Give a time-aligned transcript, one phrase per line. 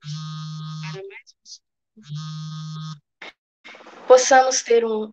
[0.00, 1.28] para mais
[4.06, 5.12] possamos ter um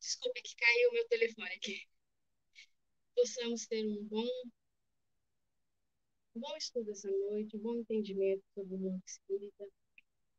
[0.00, 1.86] Desculpe que caiu o meu telefone aqui.
[3.14, 4.28] Possamos ter um bom
[6.34, 9.66] bom estudo essa noite, um bom entendimento sobre o mundo espírita,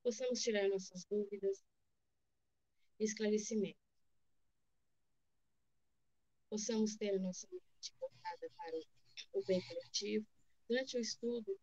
[0.03, 1.63] possamos tirar nossas dúvidas
[2.99, 3.80] e esclarecimento.
[6.51, 8.77] Possamos ter a nossa mente voltada para
[9.39, 10.27] o bem coletivo.
[10.67, 11.57] Durante o estudo,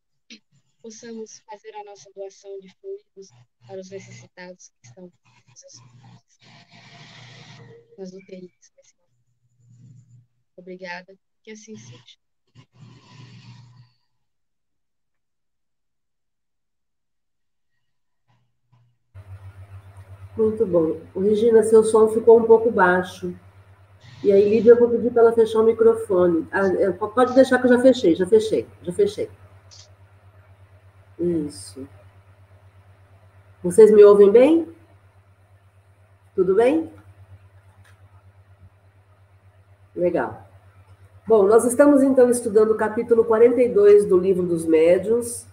[0.80, 3.28] possamos fazer a nossa doação de fluidos
[3.66, 6.38] para os necessitados que estão nos hospitais,
[7.98, 8.72] nas UTIs.
[10.56, 12.16] Obrigada, que assim seja.
[20.34, 21.20] Muito bom.
[21.20, 23.38] Regina, seu som ficou um pouco baixo.
[24.22, 26.46] E aí, Lídia, eu vou pedir para ela fechar o microfone.
[26.50, 26.62] Ah,
[26.92, 29.30] pode deixar que eu já fechei, já fechei, já fechei.
[31.18, 31.86] Isso.
[33.62, 34.68] Vocês me ouvem bem?
[36.34, 36.90] Tudo bem?
[39.94, 40.46] Legal.
[41.26, 45.44] Bom, nós estamos então estudando o capítulo 42 do livro dos médiuns,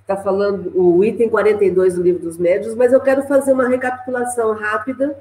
[0.00, 4.52] está falando o item 42 do livro dos médios, mas eu quero fazer uma recapitulação
[4.52, 5.16] rápida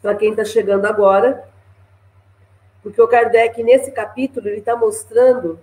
[0.00, 1.42] para quem está chegando agora,
[2.82, 5.58] porque o Kardec, nesse capítulo, ele está mostrando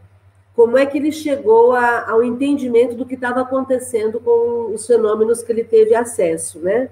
[0.55, 5.43] como é que ele chegou a, ao entendimento do que estava acontecendo com os fenômenos
[5.43, 6.89] que ele teve acesso, né?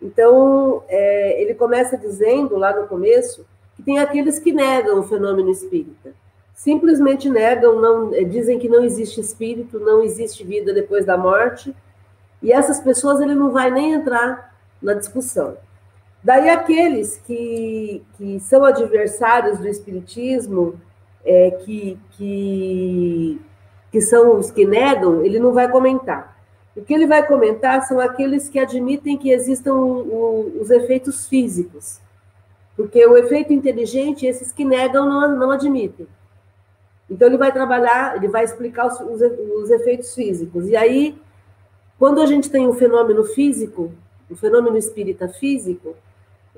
[0.00, 5.50] Então, é, ele começa dizendo, lá no começo, que tem aqueles que negam o fenômeno
[5.50, 6.14] espírita
[6.58, 11.72] simplesmente negam, não, eh, dizem que não existe espírito, não existe vida depois da morte,
[12.42, 14.52] e essas pessoas ele não vai nem entrar
[14.82, 15.56] na discussão.
[16.22, 20.80] Daí aqueles que, que são adversários do espiritismo,
[21.24, 23.40] é, que, que,
[23.92, 26.36] que são os que negam, ele não vai comentar.
[26.76, 31.26] O que ele vai comentar são aqueles que admitem que existam o, o, os efeitos
[31.26, 32.00] físicos.
[32.76, 36.06] Porque o efeito inteligente, esses que negam não, não admitem.
[37.10, 40.68] Então, ele vai trabalhar, ele vai explicar os, os, os efeitos físicos.
[40.68, 41.18] E aí,
[41.98, 43.92] quando a gente tem um fenômeno físico,
[44.30, 45.96] o um fenômeno espírita físico,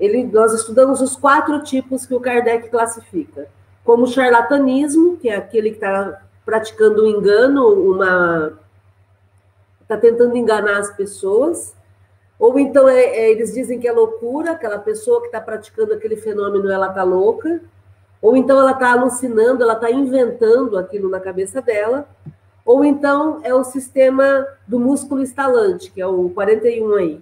[0.01, 3.47] ele, nós estudamos os quatro tipos que o Kardec classifica.
[3.83, 8.59] Como charlatanismo, que é aquele que está praticando um engano, uma
[9.81, 11.75] está tentando enganar as pessoas,
[12.39, 16.15] ou então é, é, eles dizem que é loucura, aquela pessoa que está praticando aquele
[16.15, 17.61] fenômeno, ela está louca.
[18.19, 22.07] Ou então ela está alucinando, ela está inventando aquilo na cabeça dela.
[22.65, 27.21] Ou então é o sistema do músculo estalante, que é o 41 aí.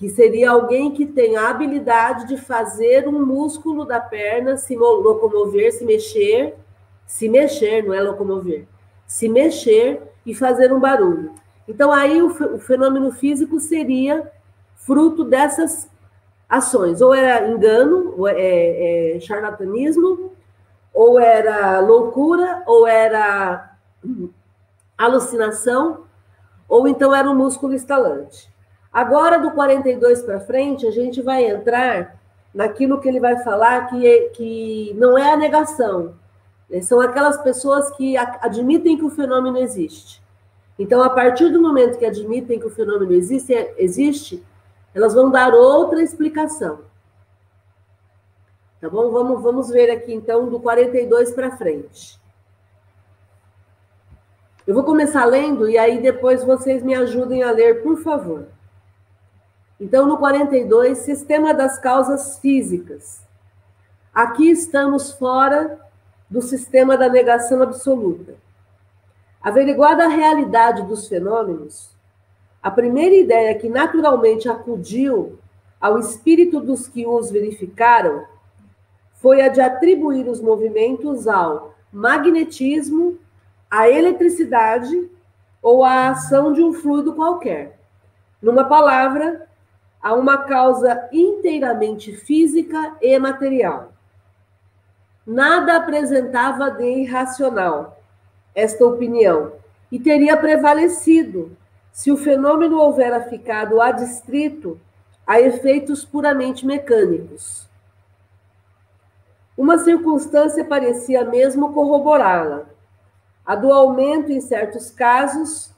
[0.00, 5.70] Que seria alguém que tem a habilidade de fazer um músculo da perna se locomover,
[5.74, 6.56] se mexer,
[7.06, 8.66] se mexer, não é locomover,
[9.06, 11.34] se mexer e fazer um barulho.
[11.68, 14.32] Então aí o fenômeno físico seria
[14.74, 15.86] fruto dessas
[16.48, 17.02] ações.
[17.02, 20.32] Ou era engano, ou é, é, charlatanismo,
[20.94, 23.76] ou era loucura, ou era
[24.96, 26.04] alucinação,
[26.66, 28.50] ou então era um músculo estalante.
[28.92, 32.18] Agora, do 42 para frente, a gente vai entrar
[32.52, 36.14] naquilo que ele vai falar que, é, que não é a negação.
[36.68, 36.80] Né?
[36.80, 40.20] São aquelas pessoas que admitem que o fenômeno existe.
[40.78, 44.42] Então, a partir do momento que admitem que o fenômeno existe, existe
[44.94, 46.80] elas vão dar outra explicação.
[48.80, 49.10] Tá bom?
[49.10, 52.18] Vamos, vamos ver aqui, então, do 42 para frente.
[54.66, 58.46] Eu vou começar lendo e aí depois vocês me ajudem a ler, por favor.
[59.80, 63.22] Então, no 42, sistema das causas físicas.
[64.12, 65.80] Aqui estamos fora
[66.28, 68.34] do sistema da negação absoluta.
[69.40, 71.90] Averiguada a realidade dos fenômenos,
[72.62, 75.38] a primeira ideia que naturalmente acudiu
[75.80, 78.26] ao espírito dos que os verificaram
[79.14, 83.18] foi a de atribuir os movimentos ao magnetismo,
[83.70, 85.10] à eletricidade
[85.62, 87.78] ou à ação de um fluido qualquer.
[88.42, 89.48] Numa palavra,
[90.02, 93.92] a uma causa inteiramente física e material.
[95.26, 98.00] Nada apresentava de irracional
[98.54, 99.52] esta opinião
[99.92, 101.56] e teria prevalecido
[101.92, 104.80] se o fenômeno houvera ficado adstrito
[105.26, 107.68] a efeitos puramente mecânicos.
[109.56, 112.64] Uma circunstância parecia mesmo corroborá-la.
[113.44, 115.70] A do aumento, em certos casos,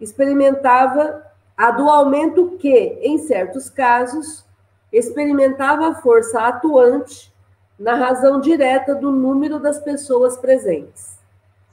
[0.00, 1.22] experimentava
[1.56, 4.44] a do aumento que, em certos casos,
[4.92, 7.32] experimentava a força atuante
[7.78, 11.18] na razão direta do número das pessoas presentes.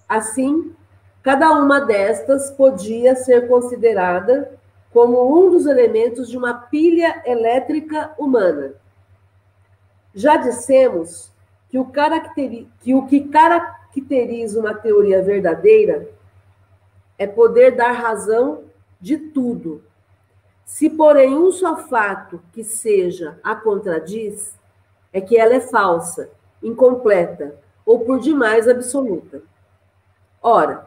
[0.07, 0.75] Assim,
[1.23, 4.51] cada uma destas podia ser considerada
[4.91, 8.73] como um dos elementos de uma pilha elétrica humana.
[10.13, 11.31] Já dissemos
[11.69, 11.89] que o,
[12.81, 16.09] que, o que caracteriza uma teoria verdadeira
[17.17, 18.63] é poder dar razão
[19.01, 19.83] de tudo.
[20.63, 24.55] Se, porém, um só fato que seja a contradiz,
[25.11, 26.29] é que ela é falsa,
[26.63, 27.55] incompleta
[27.85, 29.41] ou por demais absoluta.
[30.41, 30.85] Ora,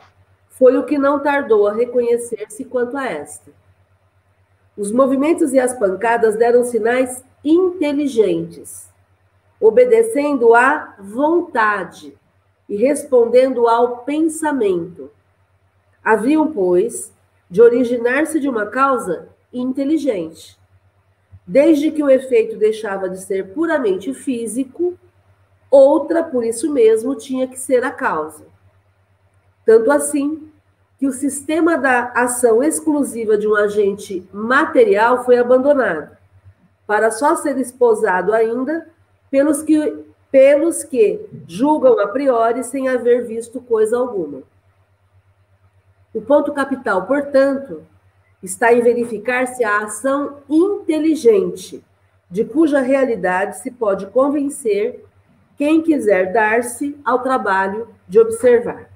[0.49, 3.51] foi o que não tardou a reconhecer-se quanto a esta.
[4.77, 8.89] Os movimentos e as pancadas deram sinais inteligentes,
[9.61, 12.17] obedecendo à vontade
[12.69, 15.11] e respondendo ao pensamento.
[16.03, 17.14] Haviam, pois,
[17.51, 20.59] de originar-se de uma causa inteligente.
[21.47, 24.99] Desde que o efeito deixava de ser puramente físico,
[25.71, 28.47] outra, por isso mesmo, tinha que ser a causa.
[29.65, 30.51] Tanto assim
[30.99, 36.17] que o sistema da ação exclusiva de um agente material foi abandonado,
[36.87, 38.89] para só ser esposado ainda
[39.31, 44.43] pelos que, pelos que julgam a priori sem haver visto coisa alguma.
[46.15, 47.83] O ponto capital, portanto,
[48.41, 51.85] está em verificar se a ação inteligente,
[52.31, 55.05] de cuja realidade se pode convencer
[55.57, 58.89] quem quiser dar-se ao trabalho de observar.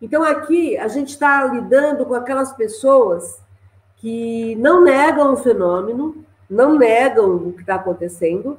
[0.00, 3.40] Então, aqui a gente está lidando com aquelas pessoas
[3.96, 8.58] que não negam o fenômeno, não negam o que está acontecendo,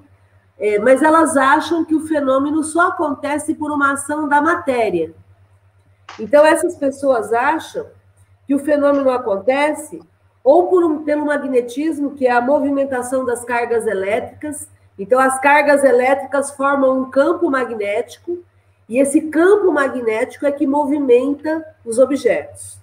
[0.59, 5.13] é, mas elas acham que o fenômeno só acontece por uma ação da matéria.
[6.19, 7.87] Então, essas pessoas acham
[8.45, 10.01] que o fenômeno acontece
[10.43, 14.67] ou por um, pelo magnetismo, que é a movimentação das cargas elétricas.
[14.97, 18.43] Então, as cargas elétricas formam um campo magnético
[18.89, 22.79] e esse campo magnético é que movimenta os objetos.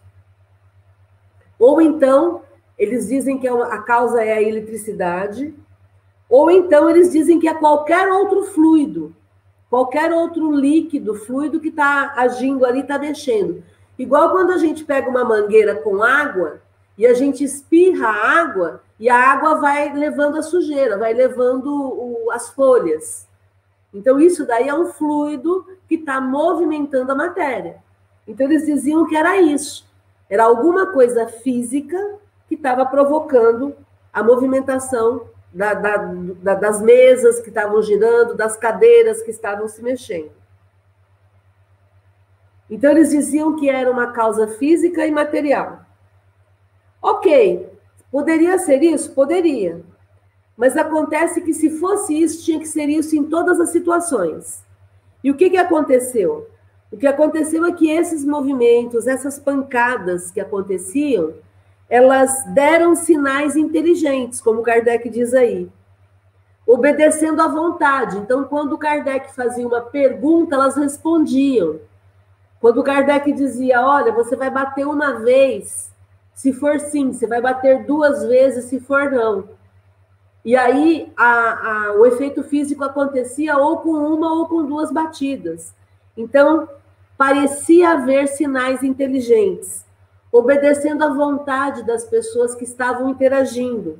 [1.58, 2.42] Ou então,
[2.78, 5.52] eles dizem que é a causa é a eletricidade,
[6.30, 9.14] ou então eles dizem que é qualquer outro fluido,
[9.70, 13.62] qualquer outro líquido, fluido que está agindo ali, está mexendo.
[13.98, 16.60] Igual quando a gente pega uma mangueira com água
[16.96, 21.68] e a gente espirra a água e a água vai levando a sujeira, vai levando
[21.68, 23.26] o, as folhas.
[23.92, 27.76] Então, isso daí é um fluido que está movimentando a matéria.
[28.26, 29.86] Então, eles diziam que era isso.
[30.28, 31.96] Era alguma coisa física
[32.48, 33.74] que estava provocando
[34.12, 35.22] a movimentação
[35.58, 40.30] da, da, da, das mesas que estavam girando, das cadeiras que estavam se mexendo.
[42.70, 45.80] Então, eles diziam que era uma causa física e material.
[47.02, 47.68] Ok,
[48.08, 49.12] poderia ser isso?
[49.12, 49.82] Poderia.
[50.56, 54.62] Mas acontece que se fosse isso, tinha que ser isso em todas as situações.
[55.24, 56.48] E o que, que aconteceu?
[56.92, 61.34] O que aconteceu é que esses movimentos, essas pancadas que aconteciam,
[61.88, 65.70] elas deram sinais inteligentes, como Kardec diz aí,
[66.66, 68.18] obedecendo à vontade.
[68.18, 71.80] Então, quando Kardec fazia uma pergunta, elas respondiam.
[72.60, 75.90] Quando Kardec dizia: Olha, você vai bater uma vez,
[76.34, 79.48] se for sim, você vai bater duas vezes, se for não.
[80.44, 85.74] E aí a, a, o efeito físico acontecia ou com uma ou com duas batidas.
[86.16, 86.68] Então,
[87.16, 89.84] parecia haver sinais inteligentes,
[90.32, 93.98] obedecendo à vontade das pessoas que estavam interagindo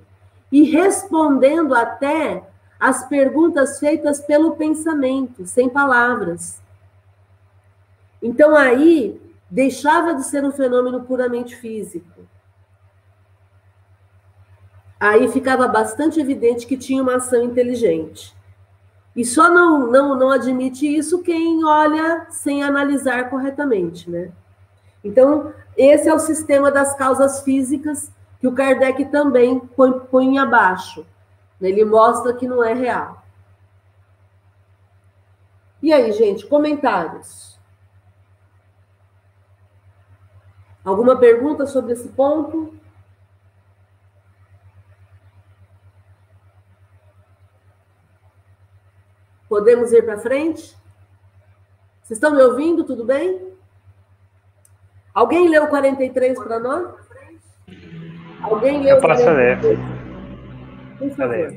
[0.52, 2.42] e respondendo até
[2.78, 6.60] as perguntas feitas pelo pensamento, sem palavras.
[8.22, 9.20] Então aí
[9.50, 12.28] deixava de ser um fenômeno puramente físico
[14.98, 18.34] aí ficava bastante evidente que tinha uma ação inteligente.
[19.14, 24.30] E só não, não, não admite isso quem olha sem analisar corretamente, né?
[25.02, 31.06] Então, esse é o sistema das causas físicas que o Kardec também põe, põe abaixo.
[31.60, 33.22] Ele mostra que não é real.
[35.82, 37.58] E aí, gente, comentários?
[40.84, 42.74] Alguma pergunta sobre esse ponto?
[49.48, 50.76] Podemos ir para frente?
[52.02, 52.84] Vocês estão me ouvindo?
[52.84, 53.57] Tudo bem?
[55.18, 56.94] Alguém leu 43 para nós?
[58.40, 59.64] Alguém leu Eu posso 43?
[59.64, 59.78] ler.
[60.96, 61.56] Por favor.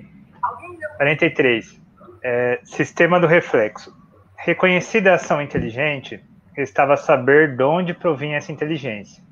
[0.98, 1.82] 43.
[2.24, 3.96] É, sistema do reflexo.
[4.36, 6.20] Reconhecida a ação inteligente,
[6.56, 9.24] restava saber de onde provinha essa inteligência.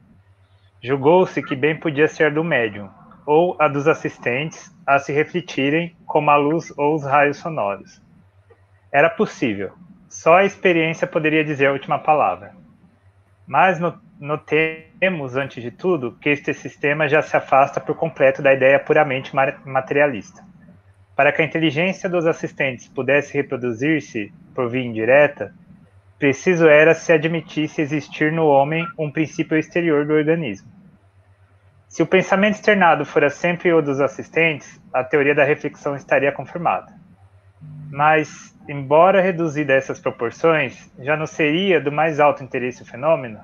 [0.79, 2.87] Julgou-se que bem podia ser do médium,
[3.25, 7.99] ou a dos assistentes, a se refletirem como a luz ou os raios sonoros.
[8.91, 9.71] Era possível.
[10.07, 12.53] Só a experiência poderia dizer a última palavra.
[13.47, 13.79] Mas
[14.19, 19.33] notemos, antes de tudo, que este sistema já se afasta por completo da ideia puramente
[19.65, 20.43] materialista.
[21.15, 25.53] Para que a inteligência dos assistentes pudesse reproduzir-se por via indireta,
[26.17, 30.69] preciso era se admitisse existir no homem um princípio exterior do organismo.
[31.87, 36.93] Se o pensamento externado fora sempre o dos assistentes, a teoria da reflexão estaria confirmada.
[37.89, 43.39] Mas, embora reduzida a essas proporções, já não seria do mais alto interesse o fenômeno?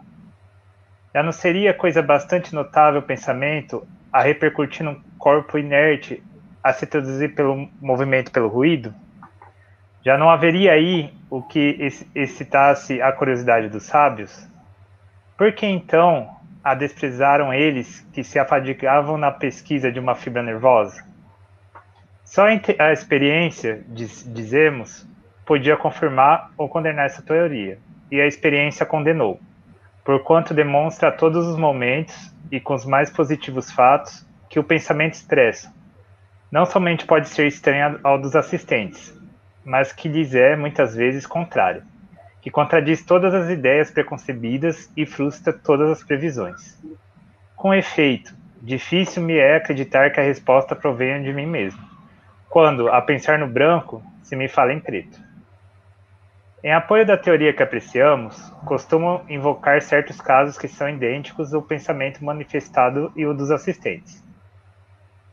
[1.15, 6.21] Já não seria coisa bastante notável o pensamento a repercutir num corpo inerte
[6.61, 8.93] a se traduzir pelo movimento, pelo ruído?
[10.03, 14.45] Já não haveria aí o que excitasse a curiosidade dos sábios?
[15.37, 21.01] Por que então a desprezaram eles que se afadigavam na pesquisa de uma fibra nervosa?
[22.25, 25.07] Só a experiência, diz, dizemos,
[25.45, 27.79] podia confirmar ou condenar essa teoria,
[28.11, 29.39] e a experiência condenou,
[30.05, 35.15] porquanto demonstra a todos os momentos e com os mais positivos fatos que o pensamento
[35.15, 35.73] expresso
[36.51, 39.13] não somente pode ser estranho ao dos assistentes,
[39.65, 41.83] mas que lhes é muitas vezes contrário,
[42.39, 46.79] que contradiz todas as ideias preconcebidas e frustra todas as previsões.
[47.55, 51.81] Com efeito, difícil me é acreditar que a resposta provenha de mim mesmo,
[52.47, 55.24] quando, a pensar no branco, se me fala em preto.
[56.65, 62.25] Em apoio da teoria que apreciamos, costumo invocar certos casos que são idênticos ao pensamento
[62.25, 64.23] manifestado e o dos assistentes.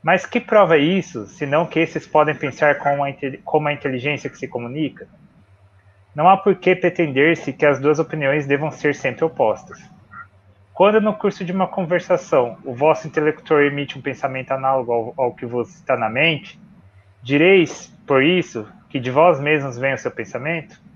[0.03, 3.09] Mas que prova isso, senão que esses podem pensar como a,
[3.45, 5.09] como a inteligência que se comunica?
[6.15, 9.79] Não há por que pretender-se que as duas opiniões devam ser sempre opostas.
[10.75, 15.35] Quando no curso de uma conversação o vosso intelector emite um pensamento análogo ao, ao
[15.35, 16.61] que vos está na mente,
[17.23, 20.92] direis, por isso, que de vós mesmos vem o seu pensamento?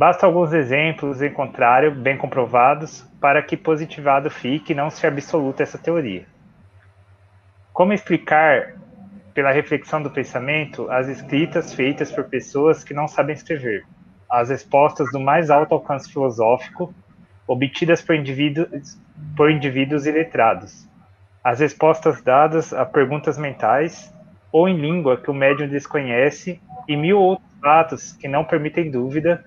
[0.00, 5.62] Basta alguns exemplos, em contrário, bem comprovados, para que positivado fique e não se absoluta
[5.62, 6.24] essa teoria.
[7.70, 8.76] Como explicar,
[9.34, 13.84] pela reflexão do pensamento, as escritas feitas por pessoas que não sabem escrever,
[14.30, 16.94] as respostas do mais alto alcance filosófico,
[17.46, 18.98] obtidas por indivíduos,
[19.36, 20.88] por indivíduos iletrados,
[21.44, 24.10] as respostas dadas a perguntas mentais
[24.50, 29.44] ou em língua que o médium desconhece e mil outros fatos que não permitem dúvida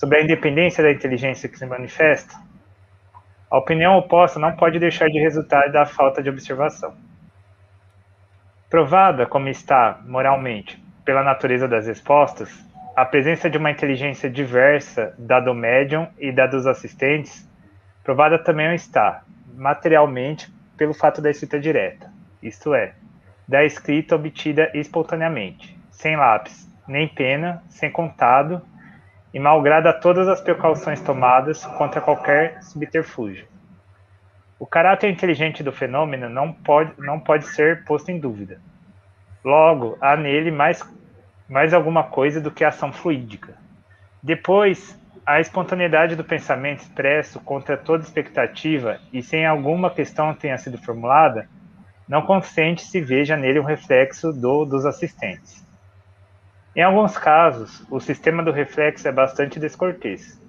[0.00, 2.34] sobre a independência da inteligência que se manifesta?
[3.50, 6.94] A opinião oposta não pode deixar de resultar da falta de observação.
[8.70, 12.50] Provada como está, moralmente, pela natureza das respostas,
[12.96, 17.46] a presença de uma inteligência diversa da do médium e da dos assistentes,
[18.02, 19.22] provada também está,
[19.54, 22.10] materialmente, pelo fato da escrita direta,
[22.42, 22.94] isto é,
[23.46, 28.62] da escrita obtida espontaneamente, sem lápis, nem pena, sem contado,
[29.32, 33.46] e malgrada todas as precauções tomadas contra qualquer subterfúgio.
[34.58, 38.60] O caráter inteligente do fenômeno não pode, não pode ser posto em dúvida.
[39.44, 40.82] Logo, há nele mais,
[41.48, 43.54] mais alguma coisa do que ação fluídica.
[44.22, 50.76] Depois, a espontaneidade do pensamento expresso contra toda expectativa e sem alguma questão tenha sido
[50.76, 51.48] formulada,
[52.06, 55.64] não consente se veja nele um reflexo do dos assistentes.
[56.74, 60.40] Em alguns casos, o sistema do reflexo é bastante descortês.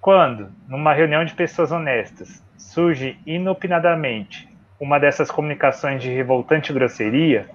[0.00, 4.48] Quando, numa reunião de pessoas honestas, surge inopinadamente
[4.80, 7.46] uma dessas comunicações de revoltante grosseria,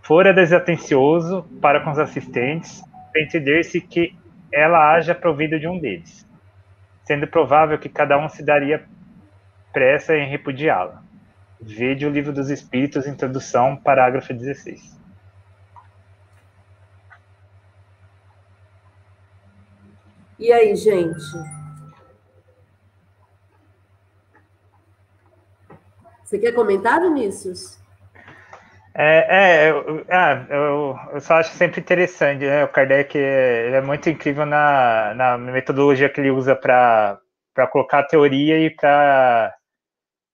[0.00, 2.82] fora desatencioso para com os assistentes,
[3.16, 4.16] entender-se que
[4.52, 6.24] ela haja provido de um deles,
[7.02, 8.84] sendo provável que cada um se daria
[9.72, 11.02] pressa em repudiá-la.
[11.60, 14.97] Vede o Livro dos Espíritos, introdução, parágrafo 16.
[20.38, 21.18] E aí, gente?
[26.22, 27.78] Você quer comentar, Vinícius?
[28.94, 32.64] É, é eu, ah, eu, eu, só acho sempre interessante, né?
[32.64, 37.20] O Kardec ele é muito incrível na, na metodologia que ele usa para
[37.72, 39.54] colocar a teoria e para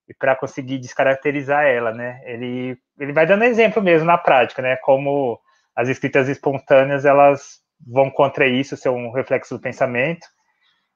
[0.07, 2.21] e para conseguir descaracterizar ela, né?
[2.25, 4.77] Ele, ele vai dando exemplo mesmo na prática, né?
[4.77, 5.41] Como
[5.75, 10.27] as escritas espontâneas elas vão contra isso, ser um reflexo do pensamento.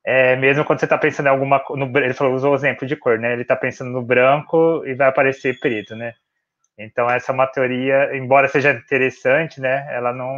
[0.05, 2.97] É, mesmo quando você está pensando em alguma, no, ele falou usou o exemplo de
[2.97, 3.33] cor, né?
[3.33, 6.15] Ele está pensando no branco e vai aparecer preto, né?
[6.79, 9.87] Então essa é uma teoria, embora seja interessante, né?
[9.91, 10.35] Ela não,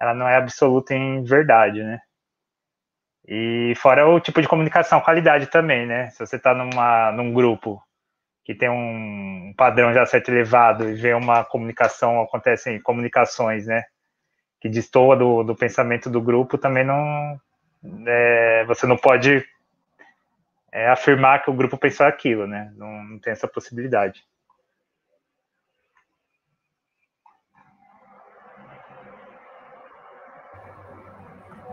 [0.00, 2.00] ela não é absoluta em verdade, né?
[3.26, 6.10] E fora o tipo de comunicação, qualidade também, né?
[6.10, 6.54] Se você está
[7.12, 7.82] num grupo
[8.44, 13.84] que tem um padrão já certo elevado e vê uma comunicação, acontecem comunicações, né?
[14.64, 17.38] Que destoa do, do pensamento do grupo, também não.
[18.06, 19.44] É, você não pode
[20.72, 22.72] é, afirmar que o grupo pensou aquilo, né?
[22.74, 24.24] Não, não tem essa possibilidade.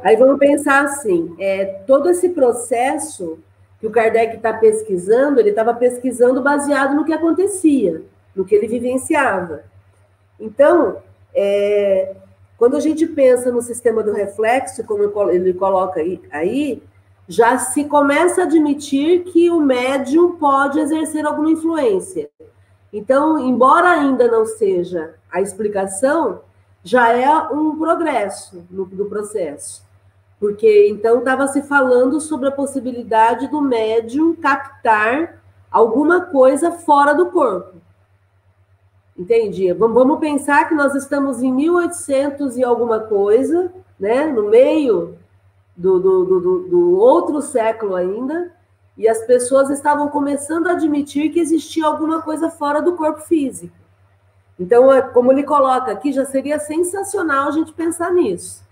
[0.03, 3.41] Aí vamos pensar assim: é, todo esse processo
[3.79, 8.03] que o Kardec está pesquisando, ele estava pesquisando baseado no que acontecia,
[8.36, 9.63] no que ele vivenciava.
[10.38, 11.01] Então,
[11.33, 12.17] é,
[12.62, 15.01] quando a gente pensa no sistema do reflexo, como
[15.32, 16.00] ele coloca
[16.32, 16.84] aí,
[17.27, 22.30] já se começa a admitir que o médium pode exercer alguma influência.
[22.94, 26.41] Então, embora ainda não seja a explicação,
[26.84, 29.84] já é um progresso no, do processo
[30.39, 35.41] porque então estava se falando sobre a possibilidade do médium captar
[35.72, 37.80] alguma coisa fora do corpo.
[39.22, 39.72] Entendi.
[39.72, 44.25] Vamos pensar que nós estamos em 1800 e alguma coisa, né?
[44.25, 45.16] No meio
[45.78, 48.51] do, do, do, do outro século ainda,
[48.98, 53.75] e as pessoas estavam começando a admitir que existia alguma coisa fora do corpo físico.
[54.60, 58.63] Então, é, como ele coloca aqui, já seria sensacional a gente pensar nisso,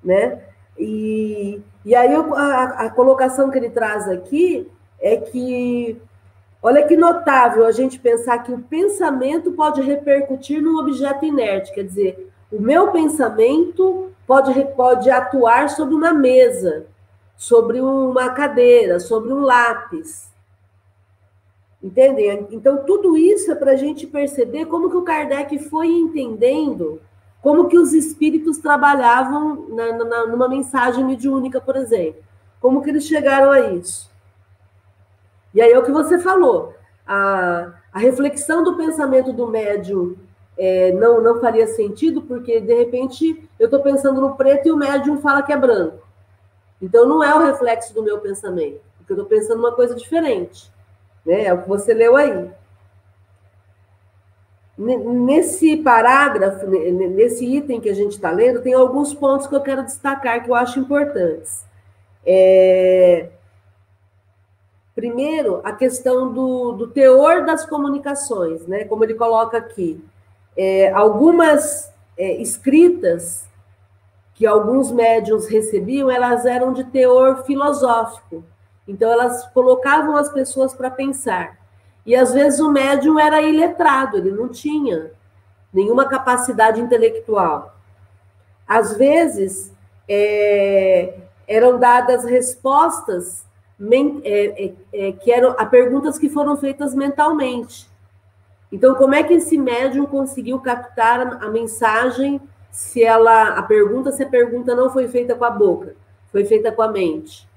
[0.00, 0.44] né?
[0.78, 6.00] E, e aí a, a colocação que ele traz aqui é que,
[6.62, 11.84] olha que notável a gente pensar que o pensamento pode repercutir num objeto inerte, quer
[11.84, 16.86] dizer, o meu pensamento pode, pode atuar sobre uma mesa,
[17.36, 20.28] sobre uma cadeira, sobre um lápis.
[21.82, 22.48] Entendem?
[22.50, 27.00] Então, tudo isso é para a gente perceber como que o Kardec foi entendendo
[27.42, 32.22] como que os espíritos trabalhavam na, na, numa mensagem mediúnica, por exemplo?
[32.60, 34.09] Como que eles chegaram a isso?
[35.54, 36.74] E aí é o que você falou.
[37.06, 40.16] A, a reflexão do pensamento do médium
[40.56, 44.76] é, não, não faria sentido, porque, de repente, eu estou pensando no preto e o
[44.76, 46.06] médium fala que é branco.
[46.80, 50.70] Então, não é o reflexo do meu pensamento, porque eu estou pensando uma coisa diferente.
[51.24, 51.44] Né?
[51.44, 52.50] É o que você leu aí.
[54.78, 59.84] Nesse parágrafo, nesse item que a gente está lendo, tem alguns pontos que eu quero
[59.84, 61.66] destacar que eu acho importantes.
[62.24, 63.28] É...
[65.00, 68.84] Primeiro, a questão do, do, teor das comunicações, né?
[68.84, 70.04] Como ele coloca aqui.
[70.54, 73.48] É, algumas é, escritas
[74.34, 78.44] que alguns médiums recebiam, elas eram de teor filosófico.
[78.86, 81.56] Então, elas colocavam as pessoas para pensar.
[82.04, 85.12] E às vezes o médium era iletrado, ele não tinha
[85.72, 87.74] nenhuma capacidade intelectual.
[88.68, 89.72] Às vezes
[90.06, 93.48] é, eram dadas respostas
[94.24, 97.88] é, é, que eram a perguntas que foram feitas mentalmente.
[98.70, 102.40] Então, como é que esse médium conseguiu captar a mensagem
[102.70, 105.96] se ela a pergunta se a pergunta não foi feita com a boca,
[106.30, 107.48] foi feita com a mente?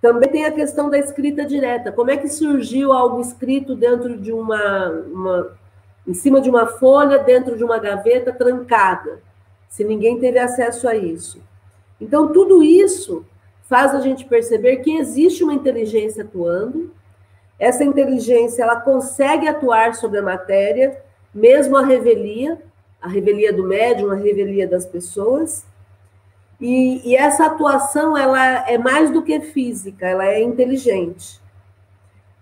[0.00, 1.92] Também tem a questão da escrita direta.
[1.92, 5.58] Como é que surgiu algo escrito dentro de uma, uma
[6.06, 9.20] em cima de uma folha, dentro de uma gaveta trancada,
[9.68, 11.40] se ninguém teve acesso a isso?
[12.00, 13.26] Então, tudo isso
[13.70, 16.92] faz a gente perceber que existe uma inteligência atuando.
[17.56, 21.00] Essa inteligência ela consegue atuar sobre a matéria,
[21.32, 22.60] mesmo a revelia,
[23.00, 25.64] a revelia do médium, a revelia das pessoas.
[26.60, 31.40] E, e, essa atuação ela é mais do que física, ela é inteligente.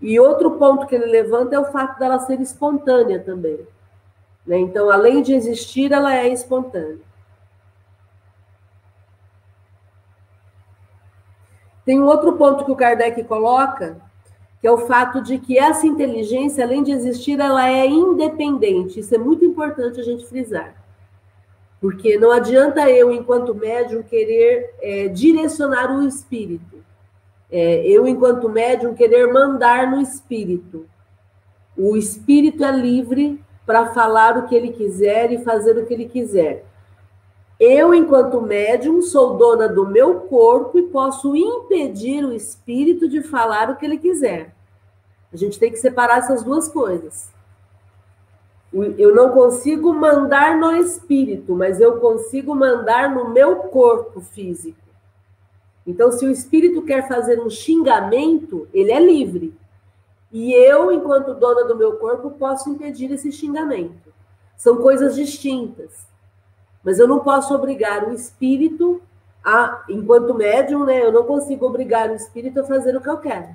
[0.01, 3.61] E outro ponto que ele levanta é o fato dela ser espontânea também.
[4.47, 4.59] Né?
[4.59, 7.08] Então, além de existir, ela é espontânea.
[11.89, 13.97] Tem um outro ponto que o Kardec coloca,
[14.61, 19.01] que é o fato de que essa inteligência, além de existir, ela é independente.
[19.01, 20.75] Isso é muito importante a gente frisar.
[21.81, 26.85] Porque não adianta eu, enquanto médium, querer é, direcionar o espírito.
[27.51, 30.87] É, eu, enquanto médium, querer mandar no espírito.
[31.75, 36.07] O espírito é livre para falar o que ele quiser e fazer o que ele
[36.07, 36.67] quiser.
[37.59, 43.69] Eu, enquanto médium, sou dona do meu corpo e posso impedir o espírito de falar
[43.69, 44.55] o que ele quiser.
[45.33, 47.31] A gente tem que separar essas duas coisas.
[48.73, 54.79] Eu não consigo mandar no espírito, mas eu consigo mandar no meu corpo físico.
[55.87, 59.57] Então, se o espírito quer fazer um xingamento, ele é livre.
[60.31, 64.13] E eu, enquanto dona do meu corpo, posso impedir esse xingamento.
[64.57, 66.07] São coisas distintas.
[66.89, 69.03] Mas eu não posso obrigar o espírito
[69.45, 71.05] a, enquanto médium, né?
[71.05, 73.49] Eu não consigo obrigar o espírito a fazer o que eu quero.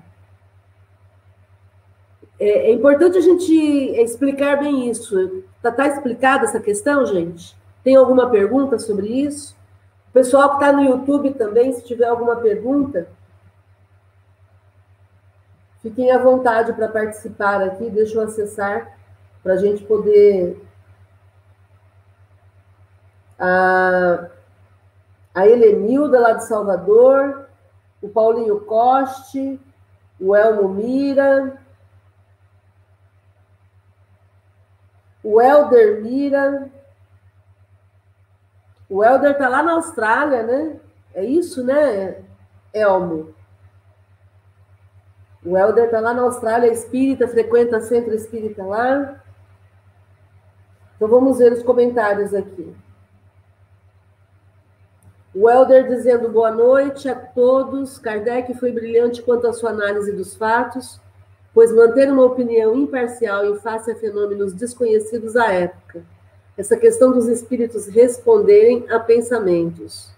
[2.39, 3.52] É, é importante a gente
[4.00, 5.43] explicar bem isso.
[5.58, 7.58] Está tá explicada essa questão, gente?
[7.84, 9.56] Tem alguma pergunta sobre isso?
[10.12, 13.08] O pessoal que está no YouTube também, se tiver alguma pergunta,
[15.82, 17.89] fiquem à vontade para participar aqui.
[17.89, 18.96] Deixa eu acessar
[19.41, 20.62] para a gente poder.
[23.39, 24.28] A,
[25.34, 27.48] a Helenilda, lá de Salvador,
[28.02, 29.60] o Paulinho Coste,
[30.19, 31.60] o Elmo Mira,
[35.24, 36.69] o Helder Mira.
[38.89, 40.80] O Helder está lá na Austrália, né?
[41.13, 42.22] É isso, né,
[42.74, 43.34] Elmo?
[45.46, 49.22] O Helder está lá na Austrália, é espírita, frequenta centro espírita lá.
[50.96, 52.76] Então vamos ver os comentários aqui.
[55.34, 57.98] O Helder dizendo boa noite a todos.
[57.98, 61.02] Kardec foi brilhante quanto à sua análise dos fatos
[61.54, 66.04] pois manter uma opinião imparcial em face a fenômenos desconhecidos à época,
[66.58, 70.12] essa questão dos espíritos responderem a pensamentos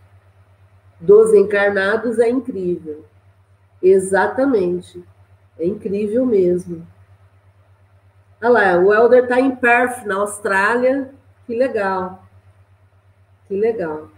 [1.00, 3.04] dos encarnados é incrível.
[3.82, 5.04] Exatamente.
[5.60, 6.88] É incrível mesmo.
[8.42, 11.14] Olha lá, o Helder está em Perth, na Austrália.
[11.46, 12.24] Que legal.
[13.48, 14.10] Que legal.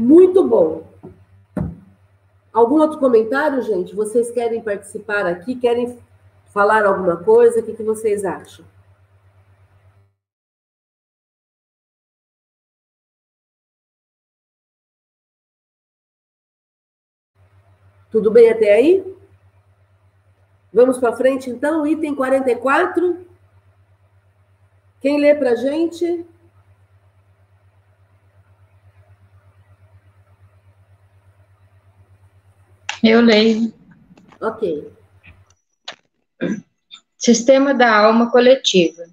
[0.00, 0.82] Muito bom.
[2.50, 3.94] Algum outro comentário, gente?
[3.94, 5.54] Vocês querem participar aqui?
[5.54, 5.98] Querem
[6.46, 7.60] falar alguma coisa?
[7.60, 8.64] O que, que vocês acham?
[18.10, 19.04] Tudo bem até aí?
[20.72, 21.86] Vamos para frente, então?
[21.86, 23.26] Item 44.
[24.98, 26.24] Quem lê para a gente?
[33.02, 33.72] Eu leio.
[34.42, 34.86] Ok.
[37.16, 39.04] Sistema da alma coletiva.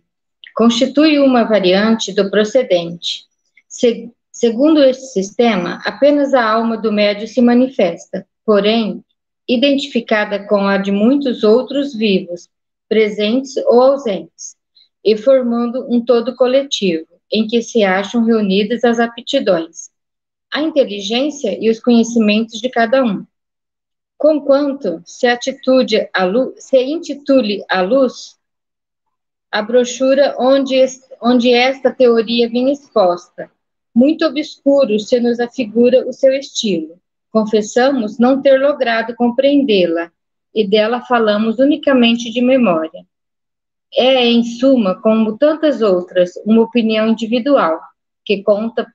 [0.54, 3.26] Constitui uma variante do procedente.
[3.68, 9.02] Se, segundo este sistema, apenas a alma do médio se manifesta, porém,
[9.48, 12.50] identificada com a de muitos outros vivos,
[12.90, 14.58] presentes ou ausentes,
[15.04, 19.90] e formando um todo coletivo, em que se acham reunidas as aptidões,
[20.52, 23.26] a inteligência e os conhecimentos de cada um
[24.18, 28.38] Conquanto se atitude a luz, se intitule a luz,
[29.52, 30.84] a brochura onde,
[31.22, 33.52] onde esta teoria vem exposta.
[33.94, 37.00] Muito obscuro se nos afigura o seu estilo.
[37.32, 40.12] Confessamos não ter logrado compreendê-la,
[40.54, 43.06] e dela falamos unicamente de memória.
[43.94, 47.80] É, em suma, como tantas outras, uma opinião individual,
[48.26, 48.92] que conta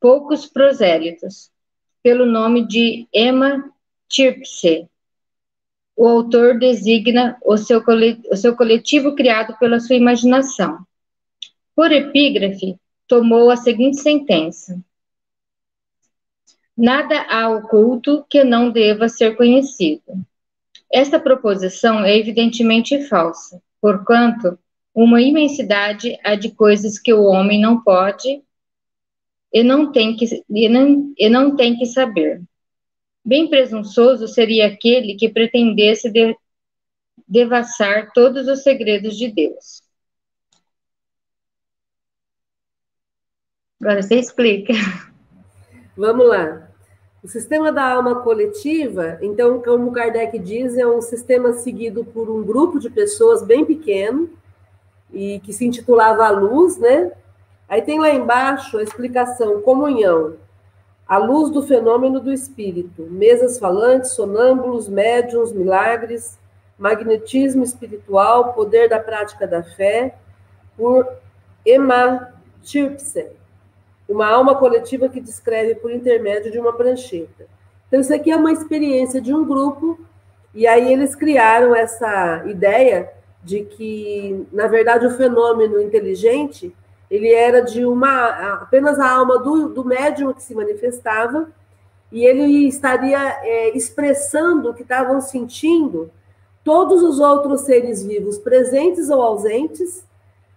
[0.00, 1.50] poucos prosélitos,
[2.02, 3.72] pelo nome de Emma
[4.08, 4.88] Tirpse.
[5.96, 7.82] O autor designa o seu,
[8.30, 10.86] o seu coletivo criado pela sua imaginação.
[11.74, 14.80] Por epígrafe, tomou a seguinte sentença:
[16.76, 20.24] Nada há oculto que não deva ser conhecido.
[20.92, 24.58] Esta proposição é evidentemente falsa, porquanto
[24.94, 28.42] uma imensidade há de coisas que o homem não pode
[29.52, 32.42] e não tem que, e não, e não tem que saber.
[33.28, 36.34] Bem presunçoso seria aquele que pretendesse de,
[37.28, 39.82] devassar todos os segredos de Deus.
[43.78, 44.72] Agora você explica.
[45.94, 46.70] Vamos lá.
[47.22, 52.42] O sistema da alma coletiva, então, como Kardec diz, é um sistema seguido por um
[52.42, 54.30] grupo de pessoas bem pequeno
[55.12, 57.12] e que se intitulava a luz, né?
[57.68, 60.47] Aí tem lá embaixo a explicação, comunhão
[61.08, 66.38] à luz do fenômeno do espírito, mesas falantes, sonâmbulos, médiums, milagres,
[66.78, 70.14] magnetismo espiritual, poder da prática da fé,
[70.76, 71.08] por
[71.64, 73.26] Emma Tirpse,
[74.06, 77.46] uma alma coletiva que descreve por intermédio de uma prancheta.
[77.88, 79.98] Então, isso aqui é uma experiência de um grupo,
[80.54, 83.10] e aí eles criaram essa ideia
[83.42, 86.74] de que, na verdade, o fenômeno inteligente
[87.10, 91.48] ele era de uma apenas a alma do, do médium que se manifestava
[92.12, 96.10] e ele estaria é, expressando o que estavam sentindo
[96.62, 100.04] todos os outros seres vivos, presentes ou ausentes,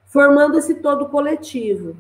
[0.08, 1.96] formando esse todo coletivo.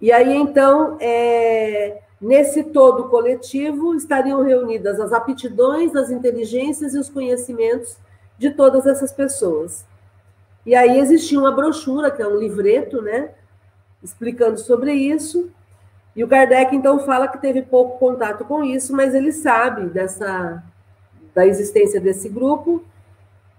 [0.00, 7.08] E aí, então, é, nesse todo coletivo estariam reunidas as aptidões, as inteligências e os
[7.08, 7.96] conhecimentos
[8.38, 9.84] de todas essas pessoas.
[10.64, 13.30] E aí existia uma brochura, que é um livreto, né?
[14.02, 15.50] Explicando sobre isso.
[16.14, 20.62] E o Kardec, então, fala que teve pouco contato com isso, mas ele sabe dessa,
[21.34, 22.84] da existência desse grupo.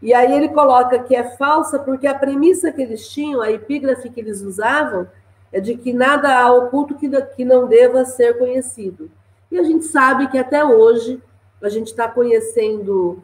[0.02, 4.10] E aí ele coloca que é falsa porque a premissa que eles tinham, a epígrafe
[4.10, 5.08] que eles usavam,
[5.52, 9.10] é de que nada há oculto que, que não deva ser conhecido.
[9.52, 11.22] E a gente sabe que até hoje
[11.62, 13.22] a gente está conhecendo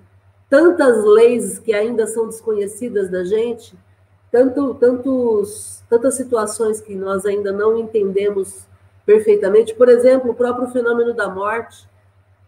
[0.50, 3.76] tantas leis que ainda são desconhecidas da gente,
[4.32, 8.68] tanto, tantos, tantas situações que nós ainda não entendemos
[9.06, 9.74] perfeitamente.
[9.74, 11.88] Por exemplo, o próprio fenômeno da morte,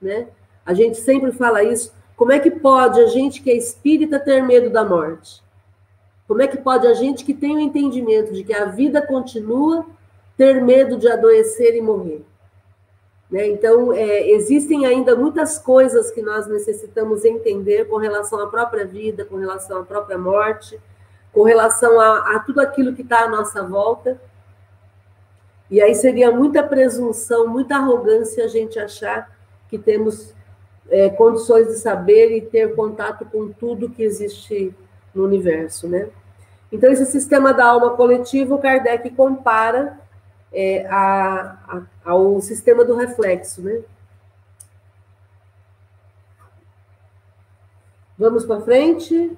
[0.01, 0.27] né?
[0.65, 1.93] A gente sempre fala isso.
[2.15, 5.41] Como é que pode a gente que é espírita ter medo da morte?
[6.27, 9.85] Como é que pode a gente que tem o entendimento de que a vida continua
[10.37, 12.23] ter medo de adoecer e morrer?
[13.31, 13.47] Né?
[13.47, 19.23] Então, é, existem ainda muitas coisas que nós necessitamos entender com relação à própria vida,
[19.23, 20.77] com relação à própria morte,
[21.31, 24.19] com relação a, a tudo aquilo que está à nossa volta.
[25.69, 29.31] E aí seria muita presunção, muita arrogância a gente achar
[29.69, 30.33] que temos
[30.89, 34.75] é, condições de saber e ter contato com tudo que existe
[35.15, 36.09] no universo, né?
[36.69, 39.97] Então, esse sistema da alma coletiva, o Kardec compara
[40.51, 43.81] é, a, a, ao sistema do reflexo, né?
[48.17, 49.35] Vamos para frente.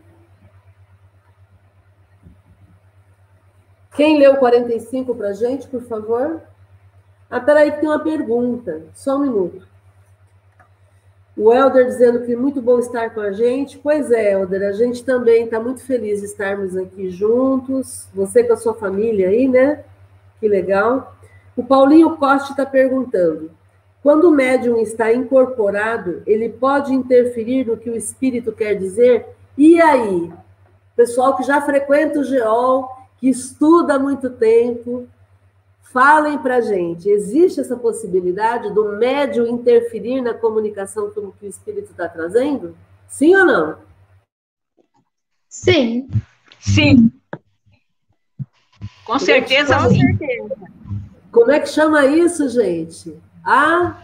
[3.96, 6.42] Quem leu 45 para a gente, por favor?
[7.30, 8.82] Ah, peraí, tem uma pergunta.
[8.94, 9.68] Só um minuto.
[11.36, 13.78] O Helder dizendo que muito bom estar com a gente.
[13.78, 18.08] Pois é, Helder, a gente também está muito feliz de estarmos aqui juntos.
[18.14, 19.84] Você com a sua família aí, né?
[20.44, 21.16] Que legal.
[21.56, 23.50] O Paulinho Costa está perguntando:
[24.02, 29.26] quando o médium está incorporado, ele pode interferir no que o espírito quer dizer?
[29.58, 30.34] E aí?
[30.98, 35.08] Pessoal que já frequenta o GEOL, que estuda há muito tempo,
[35.94, 42.10] Falem para gente, existe essa possibilidade do médium interferir na comunicação que o espírito está
[42.10, 42.76] trazendo?
[43.08, 43.78] Sim ou não?
[45.48, 46.10] Sim.
[46.60, 47.12] Sim.
[49.06, 50.00] Com certeza, sim.
[50.00, 50.56] certeza.
[51.32, 53.16] Como é que chama isso, gente?
[53.44, 53.98] A.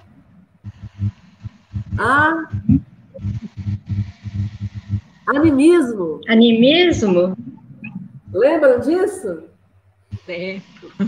[1.98, 2.50] A.
[5.28, 6.22] Animismo.
[6.28, 7.38] Animismo?
[8.34, 9.44] Lembram disso?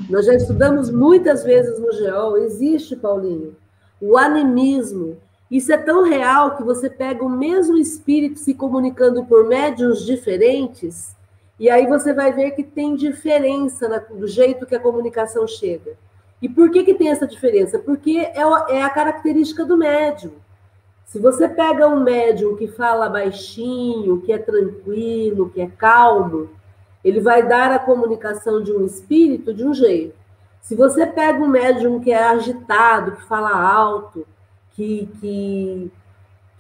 [0.10, 3.56] Nós já estudamos muitas vezes no GEOL, existe, Paulinho,
[4.00, 5.18] o animismo.
[5.50, 11.16] Isso é tão real que você pega o mesmo espírito se comunicando por médiums diferentes,
[11.62, 15.96] e aí você vai ver que tem diferença no jeito que a comunicação chega.
[16.42, 17.78] E por que, que tem essa diferença?
[17.78, 20.32] Porque é, é a característica do médium.
[21.06, 26.50] Se você pega um médium que fala baixinho, que é tranquilo, que é calmo,
[27.04, 30.16] ele vai dar a comunicação de um espírito de um jeito.
[30.64, 34.26] Se você pega um médium que é agitado, que fala alto,
[34.72, 35.92] que, que,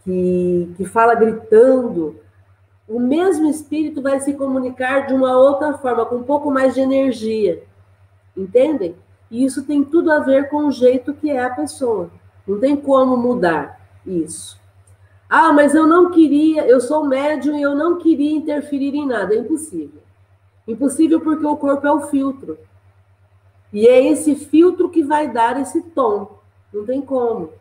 [0.03, 2.20] que, que fala gritando,
[2.87, 6.81] o mesmo espírito vai se comunicar de uma outra forma, com um pouco mais de
[6.81, 7.63] energia.
[8.35, 8.95] Entendem?
[9.29, 12.09] E isso tem tudo a ver com o jeito que é a pessoa.
[12.45, 14.59] Não tem como mudar isso.
[15.29, 19.33] Ah, mas eu não queria, eu sou médium e eu não queria interferir em nada.
[19.33, 20.01] É impossível.
[20.67, 22.57] Impossível porque o corpo é o filtro.
[23.71, 26.39] E é esse filtro que vai dar esse tom.
[26.73, 27.51] Não tem como.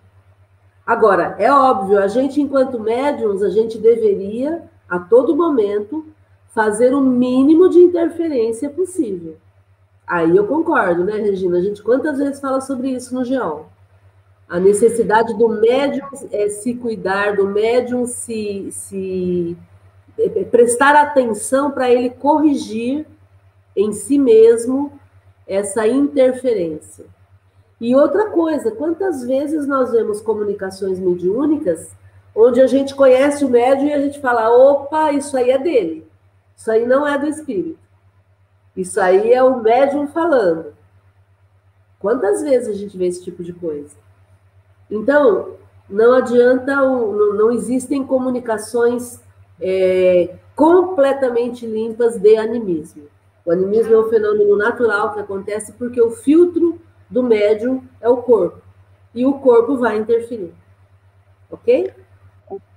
[0.84, 6.04] Agora, é óbvio, a gente, enquanto médiums, a gente deveria, a todo momento,
[6.48, 9.36] fazer o mínimo de interferência possível.
[10.04, 11.58] Aí eu concordo, né, Regina?
[11.58, 13.68] A gente quantas vezes fala sobre isso no GEOL?
[14.48, 19.56] A necessidade do médium é se cuidar, do médium se, se
[20.18, 23.06] é, prestar atenção para ele corrigir
[23.76, 24.92] em si mesmo
[25.46, 27.04] essa interferência.
[27.80, 31.92] E outra coisa, quantas vezes nós vemos comunicações mediúnicas
[32.34, 36.06] onde a gente conhece o médium e a gente fala: opa, isso aí é dele,
[36.56, 37.78] isso aí não é do espírito,
[38.76, 40.74] isso aí é o médium falando.
[41.98, 43.94] Quantas vezes a gente vê esse tipo de coisa?
[44.90, 45.56] Então,
[45.88, 49.20] não adianta, não existem comunicações
[49.60, 53.04] é, completamente limpas de animismo.
[53.44, 58.18] O animismo é um fenômeno natural que acontece porque o filtro do médium é o
[58.18, 58.60] corpo.
[59.14, 60.54] E o corpo vai interferir.
[61.50, 61.92] Ok?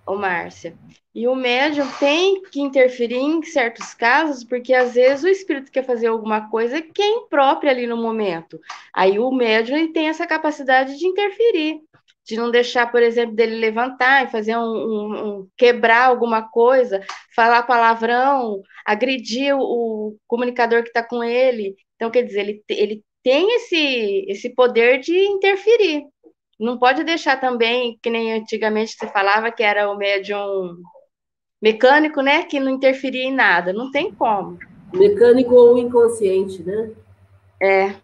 [0.05, 0.77] Ô, Márcia.
[1.15, 5.85] E o médium tem que interferir em certos casos, porque às vezes o espírito quer
[5.85, 8.59] fazer alguma coisa que é imprópria ali no momento.
[8.93, 11.81] Aí o médium tem essa capacidade de interferir
[12.25, 17.01] de não deixar, por exemplo, dele levantar e fazer um, um, um quebrar alguma coisa,
[17.35, 21.75] falar palavrão, agredir o, o comunicador que está com ele.
[21.95, 26.05] Então, quer dizer, ele, ele tem esse, esse poder de interferir.
[26.63, 30.77] Não pode deixar também, que nem antigamente se falava que era o médium
[31.61, 34.57] mecânico, né, que não interferia em nada, não tem como.
[34.93, 36.91] Mecânico ou inconsciente, né?
[37.61, 37.95] É.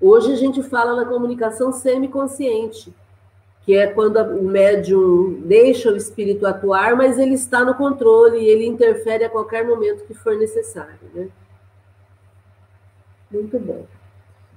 [0.00, 2.92] Hoje a gente fala na comunicação semiconsciente,
[3.64, 8.48] que é quando o médium deixa o espírito atuar, mas ele está no controle e
[8.48, 11.28] ele interfere a qualquer momento que for necessário, né?
[13.30, 13.86] Muito bem.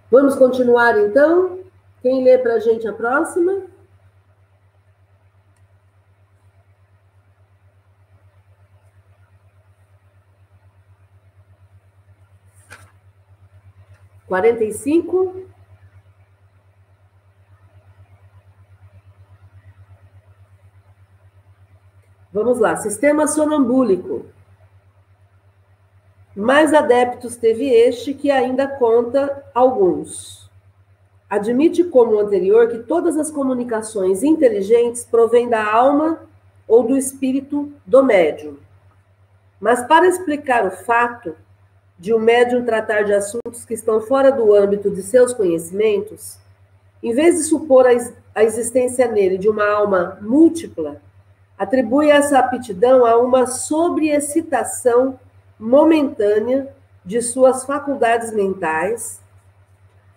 [0.09, 1.64] Vamos continuar então?
[2.05, 3.63] Quem lê para a gente a próxima?
[14.27, 15.47] Quarenta e cinco.
[22.31, 24.27] Vamos lá, sistema sonambúlico.
[26.35, 30.44] Mais adeptos teve este que ainda conta alguns.
[31.29, 36.19] Admite, como anterior, que todas as comunicações inteligentes provêm da alma
[36.67, 38.57] ou do espírito do médium.
[39.59, 41.35] Mas para explicar o fato
[41.97, 46.37] de o médium tratar de assuntos que estão fora do âmbito de seus conhecimentos,
[47.01, 47.85] em vez de supor
[48.35, 51.01] a existência nele de uma alma múltipla,
[51.57, 55.19] atribui essa aptidão a uma sobreexcitação
[55.57, 56.67] momentânea
[57.03, 59.21] de suas faculdades mentais,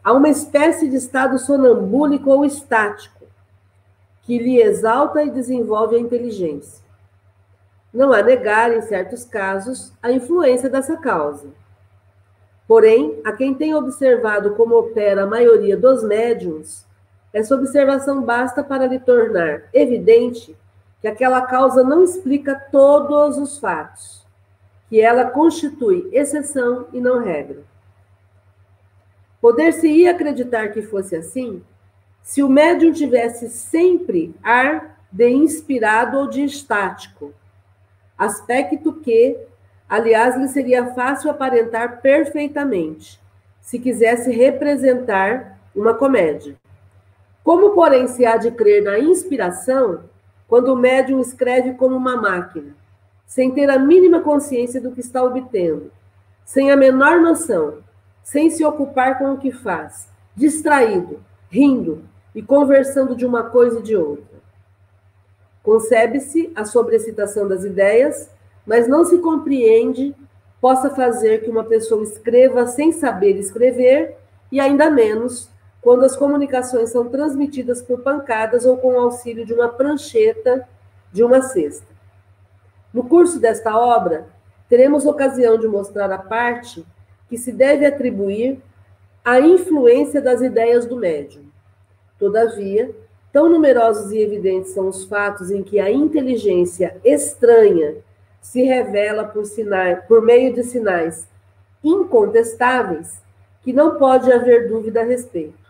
[0.03, 3.27] a uma espécie de estado sonambúlico ou estático,
[4.23, 6.85] que lhe exalta e desenvolve a inteligência.
[7.93, 11.49] Não há negar, em certos casos, a influência dessa causa.
[12.67, 16.87] Porém, a quem tem observado como opera a maioria dos médiums,
[17.33, 20.57] essa observação basta para lhe tornar evidente
[21.01, 24.27] que aquela causa não explica todos os fatos,
[24.89, 27.63] que ela constitui exceção e não regra.
[29.40, 31.62] Poder-se-ia acreditar que fosse assim
[32.22, 37.33] se o médium tivesse sempre ar de inspirado ou de estático,
[38.18, 39.38] aspecto que,
[39.88, 43.18] aliás, lhe seria fácil aparentar perfeitamente,
[43.62, 46.55] se quisesse representar uma comédia.
[47.42, 50.05] Como, porém, se há de crer na inspiração,
[50.46, 52.74] quando o médium escreve como uma máquina,
[53.27, 55.90] sem ter a mínima consciência do que está obtendo,
[56.44, 57.79] sem a menor noção,
[58.29, 63.83] sem se ocupar com o que faz, distraído, rindo e conversando de uma coisa e
[63.83, 64.38] de outra.
[65.62, 68.29] Concebe-se a sobrecitação das ideias,
[68.67, 70.14] mas não se compreende
[70.61, 74.19] possa fazer que uma pessoa escreva sem saber escrever
[74.53, 75.49] e ainda menos
[75.81, 80.69] quando as comunicações são transmitidas por pancadas ou com auxílio de uma prancheta
[81.11, 81.87] de uma cesta.
[82.93, 84.27] No curso desta obra,
[84.69, 86.85] teremos ocasião de mostrar a parte
[87.29, 88.59] que se deve atribuir
[89.25, 91.45] à influência das ideias do médium.
[92.19, 92.95] Todavia,
[93.33, 97.97] tão numerosos e evidentes são os fatos em que a inteligência estranha
[98.41, 101.29] se revela por, sinais, por meio de sinais
[101.85, 103.21] incontestáveis
[103.62, 105.69] que não pode haver dúvida a respeito.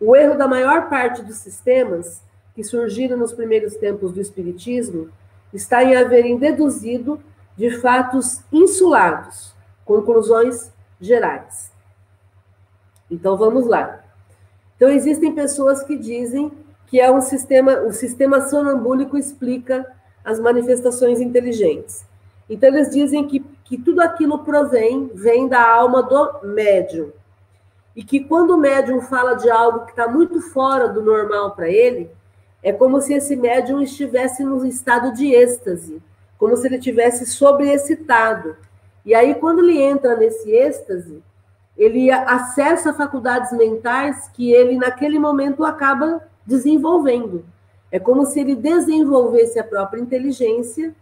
[0.00, 2.22] O erro da maior parte dos sistemas
[2.54, 5.10] que surgiram nos primeiros tempos do Espiritismo
[5.52, 7.20] está em haverem deduzido
[7.56, 9.54] de fatos insulados,
[9.86, 10.70] conclusões
[11.00, 11.72] gerais.
[13.10, 14.04] Então vamos lá.
[14.76, 16.52] Então existem pessoas que dizem
[16.86, 19.90] que é um sistema, o sistema sonambúlico explica
[20.22, 22.04] as manifestações inteligentes.
[22.50, 27.10] Então eles dizem que, que tudo aquilo provém, vem da alma do médium
[27.96, 31.70] e que quando o médium fala de algo que está muito fora do normal para
[31.70, 32.10] ele,
[32.62, 36.02] é como se esse médium estivesse num estado de êxtase,
[36.36, 38.54] como se ele tivesse sobreexcitado.
[39.06, 41.22] E aí, quando ele entra nesse êxtase,
[41.78, 47.44] ele acessa faculdades mentais que ele, naquele momento, acaba desenvolvendo.
[47.92, 50.92] É como se ele desenvolvesse a própria inteligência,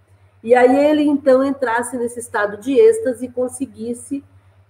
[0.43, 4.23] e aí ele, então, entrasse nesse estado de êxtase e conseguisse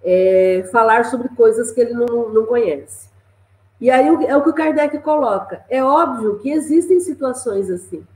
[0.05, 3.09] é, falar sobre coisas que ele não, não conhece.
[3.81, 5.64] E aí é o que o Kardec coloca.
[5.68, 8.07] É óbvio que existem situações assim.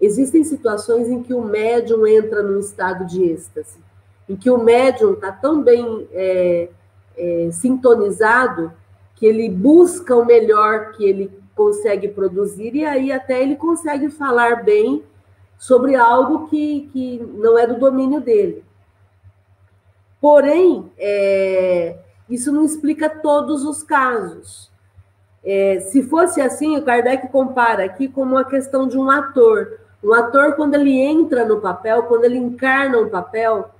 [0.00, 3.78] Existem situações em que o médium entra num estado de êxtase,
[4.28, 6.68] em que o médium está tão bem é,
[7.16, 8.72] é, sintonizado
[9.14, 14.62] que ele busca o melhor que ele consegue produzir e aí até ele consegue falar
[14.62, 15.02] bem
[15.58, 18.64] sobre algo que, que não é do domínio dele.
[20.20, 21.96] Porém, é,
[22.28, 24.70] isso não explica todos os casos.
[25.44, 29.80] É, se fosse assim, o Kardec compara aqui como uma questão de um ator.
[30.02, 33.70] Um ator, quando ele entra no papel, quando ele encarna um papel,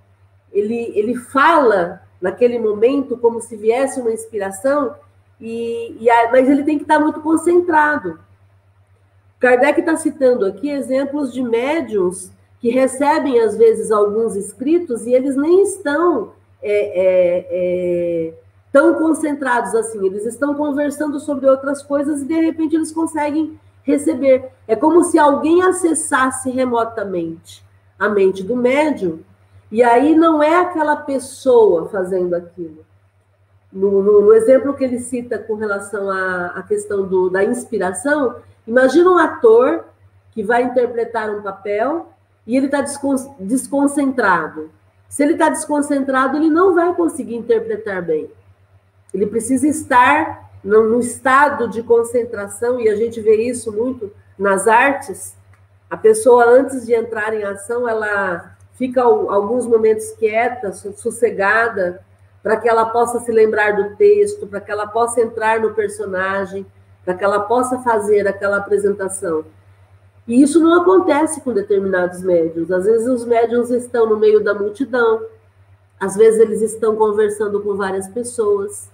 [0.53, 4.95] ele, ele fala naquele momento como se viesse uma inspiração,
[5.41, 8.19] e, e a, mas ele tem que estar muito concentrado.
[9.39, 15.37] Kardec está citando aqui exemplos de médiums que recebem, às vezes, alguns escritos e eles
[15.37, 18.35] nem estão é, é, é,
[18.73, 24.51] tão concentrados assim, eles estão conversando sobre outras coisas e, de repente, eles conseguem receber.
[24.67, 27.65] É como se alguém acessasse remotamente
[27.97, 29.21] a mente do médium,
[29.71, 32.87] e aí não é aquela pessoa fazendo aquilo.
[33.73, 38.37] No, no, no exemplo que ele cita com relação à, à questão do, da inspiração,
[38.66, 39.85] imagina um ator
[40.33, 42.09] que vai interpretar um papel
[42.47, 42.83] e ele está
[43.39, 44.71] desconcentrado.
[45.09, 48.31] Se ele está desconcentrado, ele não vai conseguir interpretar bem.
[49.12, 54.66] Ele precisa estar no, no estado de concentração, e a gente vê isso muito nas
[54.66, 55.35] artes.
[55.91, 62.01] A pessoa, antes de entrar em ação, ela fica alguns momentos quieta, sossegada,
[62.41, 66.64] para que ela possa se lembrar do texto, para que ela possa entrar no personagem,
[67.05, 69.45] para que ela possa fazer aquela apresentação.
[70.29, 72.70] E isso não acontece com determinados médiums.
[72.70, 75.22] Às vezes os médiums estão no meio da multidão,
[75.99, 78.89] às vezes eles estão conversando com várias pessoas.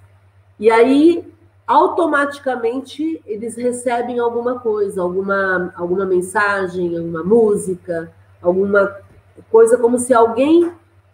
[0.59, 1.31] E aí,
[1.67, 8.11] automaticamente, eles recebem alguma coisa, alguma, alguma mensagem, uma música,
[8.41, 9.04] alguma
[9.51, 10.73] coisa como se alguém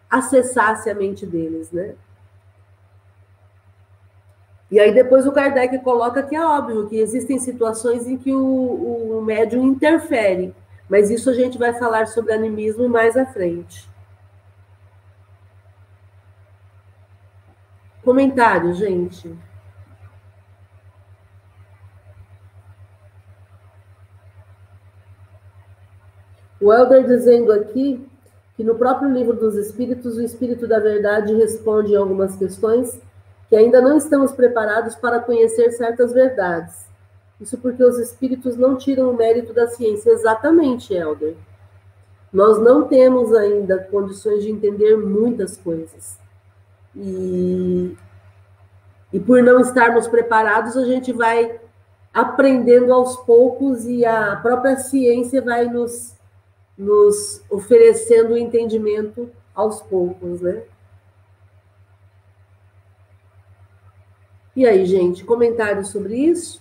[0.09, 1.95] acessasse a mente deles, né?
[4.71, 9.19] E aí depois o Kardec coloca que é óbvio que existem situações em que o,
[9.19, 10.55] o médium interfere,
[10.89, 13.89] mas isso a gente vai falar sobre animismo mais à frente.
[18.03, 19.37] Comentário, gente.
[26.61, 28.07] O Helder dizendo aqui
[28.61, 33.01] que no próprio livro dos Espíritos, o Espírito da Verdade responde algumas questões
[33.49, 36.75] que ainda não estamos preparados para conhecer certas verdades.
[37.41, 40.11] Isso porque os espíritos não tiram o mérito da ciência.
[40.11, 41.37] Exatamente, Helder.
[42.31, 46.19] Nós não temos ainda condições de entender muitas coisas.
[46.95, 47.97] E,
[49.11, 51.59] e por não estarmos preparados, a gente vai
[52.13, 56.20] aprendendo aos poucos e a própria ciência vai nos,
[56.81, 60.63] nos oferecendo o entendimento aos poucos, né?
[64.57, 66.61] E aí, gente, comentários sobre isso?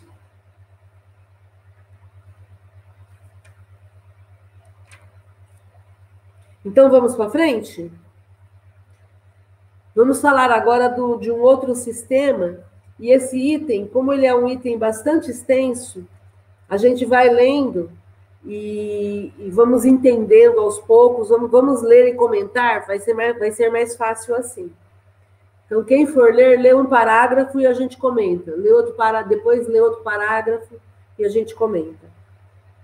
[6.65, 7.89] Então vamos para frente?
[9.95, 12.59] Vamos falar agora do, de um outro sistema,
[12.99, 16.05] e esse item, como ele é um item bastante extenso,
[16.67, 17.89] a gente vai lendo
[18.45, 23.51] e, e vamos entendendo aos poucos, vamos, vamos ler e comentar, vai ser, mais, vai
[23.51, 24.71] ser mais fácil assim.
[25.65, 28.51] Então, quem for ler, lê um parágrafo e a gente comenta.
[28.55, 29.21] Lê outro para...
[29.21, 30.75] Depois lê outro parágrafo
[31.17, 32.07] e a gente comenta.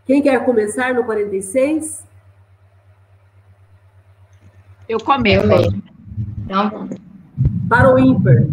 [0.05, 2.05] Quem quer começar no 46?
[4.87, 5.47] Eu começo.
[6.45, 6.87] Então,
[7.67, 8.45] Para o ímpar.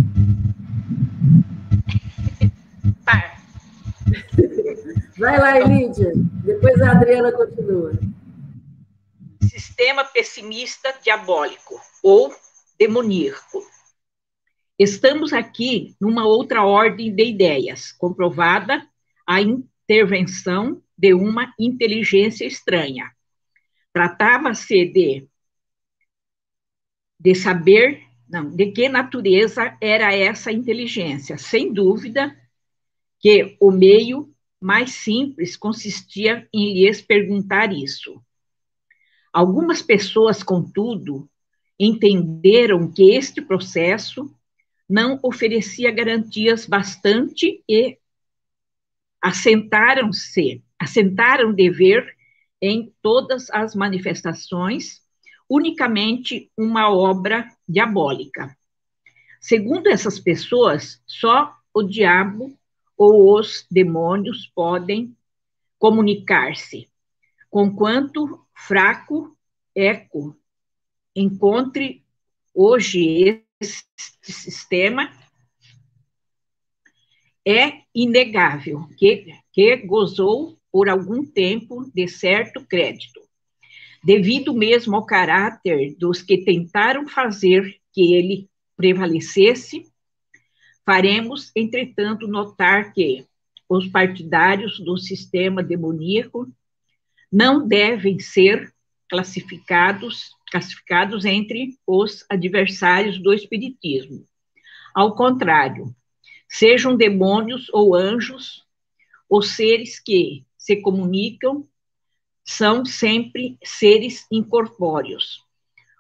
[5.22, 6.12] Vai lá, Lídia.
[6.44, 7.92] Depois a Adriana continua.
[9.40, 12.34] Sistema pessimista diabólico ou
[12.76, 13.64] demoníaco.
[14.76, 18.84] Estamos aqui numa outra ordem de ideias, comprovada
[19.24, 23.08] a intervenção de uma inteligência estranha.
[23.92, 25.28] Tratava-se de,
[27.20, 31.38] de saber, não, de que natureza era essa inteligência.
[31.38, 32.36] Sem dúvida
[33.20, 34.32] que o meio
[34.62, 38.22] mais simples consistia em lhes perguntar isso.
[39.32, 41.28] Algumas pessoas, contudo,
[41.78, 44.32] entenderam que este processo
[44.88, 47.98] não oferecia garantias bastante e
[49.20, 52.14] assentaram-se, assentaram dever
[52.60, 55.00] em todas as manifestações,
[55.48, 58.56] unicamente uma obra diabólica.
[59.40, 62.56] Segundo essas pessoas, só o diabo
[63.02, 65.16] ou os demônios podem
[65.76, 66.88] comunicar-se,
[67.50, 69.36] conquanto fraco
[69.74, 70.36] eco
[71.16, 72.04] encontre
[72.54, 75.10] hoje este sistema
[77.44, 83.20] é inegável que, que gozou por algum tempo de certo crédito,
[84.04, 89.91] devido mesmo ao caráter dos que tentaram fazer que ele prevalecesse,
[90.84, 93.26] faremos, entretanto, notar que
[93.68, 96.52] os partidários do sistema demoníaco
[97.30, 98.72] não devem ser
[99.08, 104.26] classificados classificados entre os adversários do Espiritismo.
[104.94, 105.96] Ao contrário,
[106.46, 108.62] sejam demônios ou anjos,
[109.30, 111.66] os seres que se comunicam
[112.44, 115.42] são sempre seres incorpóreos.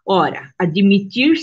[0.04, 1.34] Ora, admitir,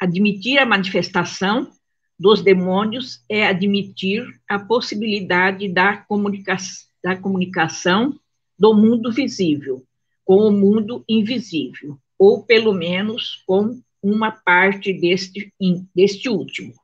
[0.00, 1.70] admitir a manifestação
[2.18, 6.56] dos demônios é admitir a possibilidade da, comunica
[7.02, 8.14] da comunicação
[8.58, 9.82] do mundo visível
[10.24, 15.52] com o mundo invisível, ou pelo menos com uma parte deste,
[15.94, 16.74] deste último.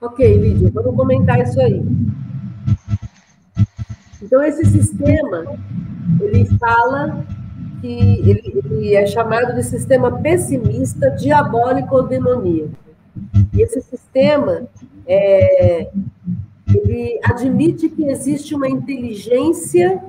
[0.00, 1.82] Ok, Lídia, vamos comentar isso aí.
[4.20, 5.44] Então, esse sistema,
[6.20, 7.24] ele fala
[7.80, 12.87] que ele, ele é chamado de sistema pessimista, diabólico ou demoníaco.
[13.52, 14.68] E esse sistema,
[15.06, 15.90] é,
[16.74, 20.02] ele admite que existe uma inteligência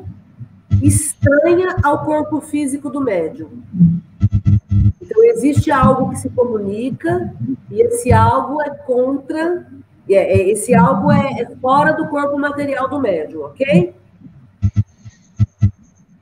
[0.82, 3.50] estranha ao corpo físico do médium.
[5.02, 7.34] Então, existe algo que se comunica
[7.72, 9.68] e esse algo é contra,
[10.10, 13.94] é, é, esse algo é, é fora do corpo material do médium, ok?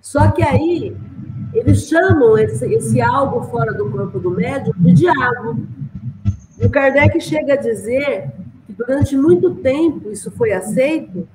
[0.01, 0.95] Só que aí,
[1.53, 5.57] eles chamam esse, esse algo fora do corpo do médium de diabo.
[6.59, 8.31] E o Kardec chega a dizer
[8.65, 11.27] que durante muito tempo isso foi aceito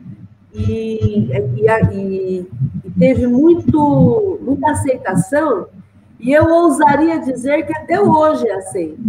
[0.52, 2.46] e, e, e,
[2.84, 5.66] e teve muito, muita aceitação,
[6.20, 9.02] e eu ousaria dizer que até hoje é aceito.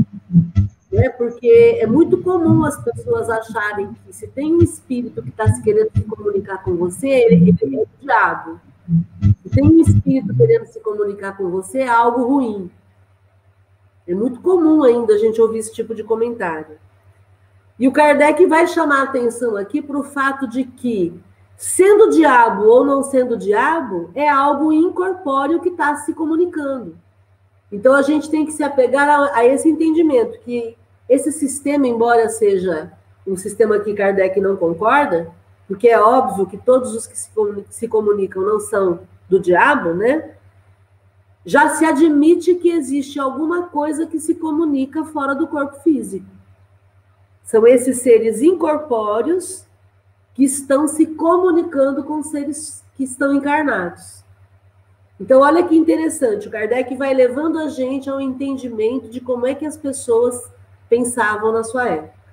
[0.92, 1.10] Né?
[1.10, 5.62] Porque é muito comum as pessoas acharem que se tem um espírito que está se
[5.62, 8.60] querendo se comunicar com você, ele, ele é o diabo.
[9.44, 12.72] Se tem um espírito querendo se comunicar com você, é algo ruim.
[14.08, 16.78] É muito comum ainda a gente ouvir esse tipo de comentário.
[17.80, 21.22] E o Kardec vai chamar a atenção aqui para o fato de que
[21.66, 26.98] Sendo diabo ou não sendo diabo, é algo incorpóreo que está se comunicando.
[27.72, 30.76] Então a gente tem que se apegar a, a, esse entendimento, que
[31.08, 32.92] esse sistema, embora seja
[33.26, 35.32] um sistema que Kardec não concorda,
[35.66, 37.30] porque é óbvio que todos os que se,
[37.70, 39.00] se comunicam não são
[39.30, 40.32] do diabo, né?
[41.46, 46.26] Já se admite que existe alguma coisa que se comunica fora do corpo físico.
[47.44, 49.66] São esses seres incorpóreos
[50.34, 54.24] que estão se comunicando com seres que estão encarnados.
[55.20, 59.54] Então, olha que interessante, o Kardec vai levando a gente ao entendimento de como é
[59.54, 60.50] que as pessoas
[60.90, 62.24] pensavam na sua época.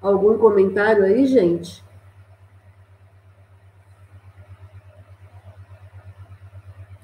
[0.00, 1.82] Algum comentário aí, gente?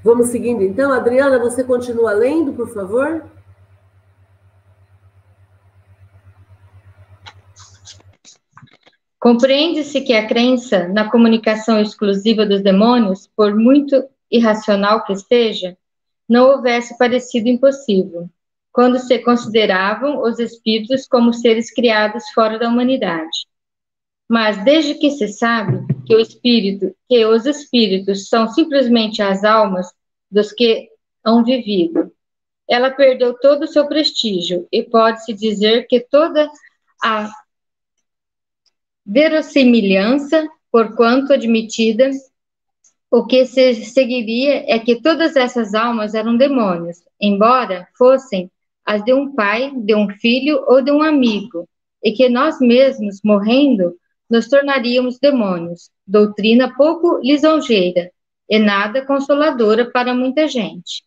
[0.05, 0.93] Vamos seguindo então.
[0.93, 3.25] Adriana, você continua lendo, por favor?
[9.19, 15.75] Compreende-se que a crença na comunicação exclusiva dos demônios, por muito irracional que esteja,
[16.29, 18.29] não houvesse parecido impossível,
[18.71, 23.47] quando se consideravam os espíritos como seres criados fora da humanidade.
[24.29, 29.87] Mas desde que se sabe que o espírito, que os espíritos são simplesmente as almas
[30.31, 30.89] dos que
[31.25, 32.13] hão vivido,
[32.69, 36.51] ela perdeu todo o seu prestígio e pode-se dizer que toda
[37.03, 37.31] a
[39.05, 42.11] verossimilhança, porquanto admitida,
[43.11, 48.51] o que se seguiria é que todas essas almas eram demônios, embora fossem
[48.85, 51.69] as de um pai, de um filho ou de um amigo,
[52.03, 53.97] e que nós mesmos, morrendo,
[54.29, 55.91] nos tornaríamos demônios.
[56.07, 58.11] Doutrina pouco lisonjeira
[58.49, 61.05] e nada consoladora para muita gente.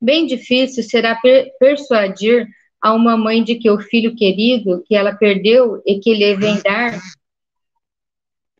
[0.00, 2.46] Bem difícil será per persuadir
[2.80, 6.60] a uma mãe de que o filho querido que ela perdeu e que lhe vem
[6.62, 7.00] dar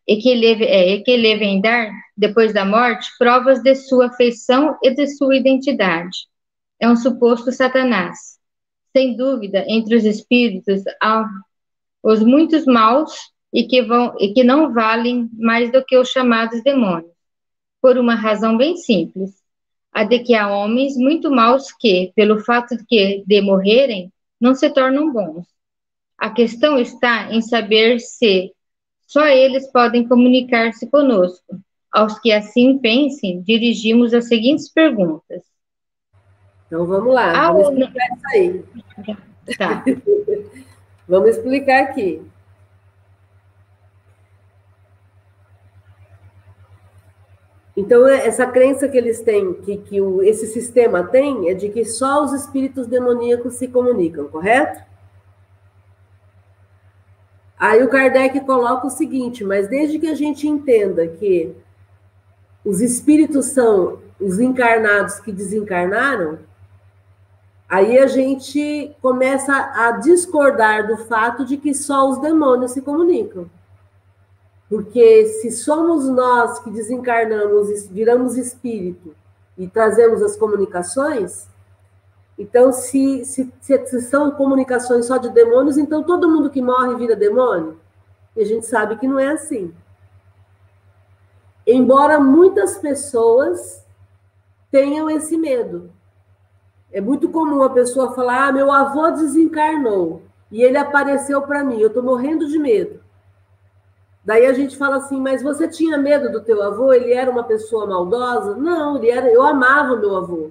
[0.07, 4.07] e que lhe, é, e que lhe vem dar depois da morte provas de sua
[4.07, 6.27] afeição e de sua identidade.
[6.79, 8.39] É um suposto Satanás.
[8.93, 11.27] Sem dúvida, entre os espíritos há
[12.03, 13.13] os muitos maus
[13.55, 17.13] e que vão e que não valem mais do que os chamados demônios,
[17.81, 19.31] por uma razão bem simples,
[19.93, 24.57] a de que há homens muito maus que, pelo fato de que de morrerem, não
[24.57, 25.47] se tornam bons.
[26.19, 28.53] A questão está em saber se
[29.07, 31.61] só eles podem comunicar-se conosco.
[31.93, 35.43] Aos que assim pensem, dirigimos as seguintes perguntas.
[36.67, 38.65] Então vamos lá, ah, vamos explicar isso aí.
[39.57, 39.85] Tá.
[41.07, 42.21] vamos explicar aqui.
[47.77, 51.85] Então, essa crença que eles têm, que, que o, esse sistema tem, é de que
[51.85, 54.81] só os espíritos demoníacos se comunicam, correto?
[57.59, 61.55] Aí o Kardec coloca o seguinte: mas desde que a gente entenda que
[62.65, 66.39] os espíritos são os encarnados que desencarnaram,
[67.69, 73.51] Aí a gente começa a discordar do fato de que só os demônios se comunicam.
[74.69, 79.15] Porque se somos nós que desencarnamos, viramos espírito
[79.57, 81.47] e trazemos as comunicações,
[82.39, 87.15] então se, se, se, são comunicações só de demônios, então todo mundo que morre vira
[87.15, 87.79] demônio?
[88.37, 89.73] E a gente sabe que não é assim.
[91.67, 93.85] Embora muitas pessoas
[94.71, 95.91] tenham esse medo.
[96.93, 101.79] É muito comum a pessoa falar: ah, meu avô desencarnou e ele apareceu para mim,
[101.79, 103.04] eu estou morrendo de medo.
[104.25, 106.93] Daí a gente fala assim, mas você tinha medo do teu avô?
[106.93, 108.57] Ele era uma pessoa maldosa?
[108.57, 109.31] Não, ele era.
[109.31, 110.51] Eu amava meu avô.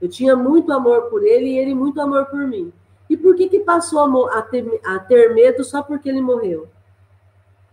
[0.00, 2.72] Eu tinha muito amor por ele e ele muito amor por mim.
[3.08, 6.68] E por que que passou a ter, a ter medo só porque ele morreu?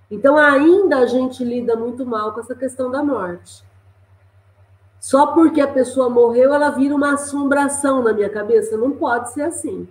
[0.10, 3.64] Então ainda a gente lida muito mal com essa questão da morte.
[5.00, 8.76] Só porque a pessoa morreu, ela vira uma assombração na minha cabeça.
[8.76, 9.88] Não pode ser assim.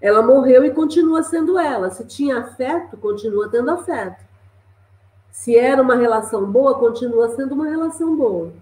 [0.00, 1.90] Ela morreu e continua sendo ela.
[1.90, 4.24] Se tinha afeto, continua tendo afeto.
[5.30, 8.52] Se era uma relação boa, continua sendo uma relação boa.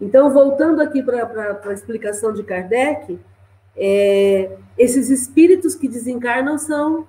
[0.00, 3.18] Então, voltando aqui para a explicação de Kardec,
[3.76, 7.06] é, esses espíritos que desencarnam são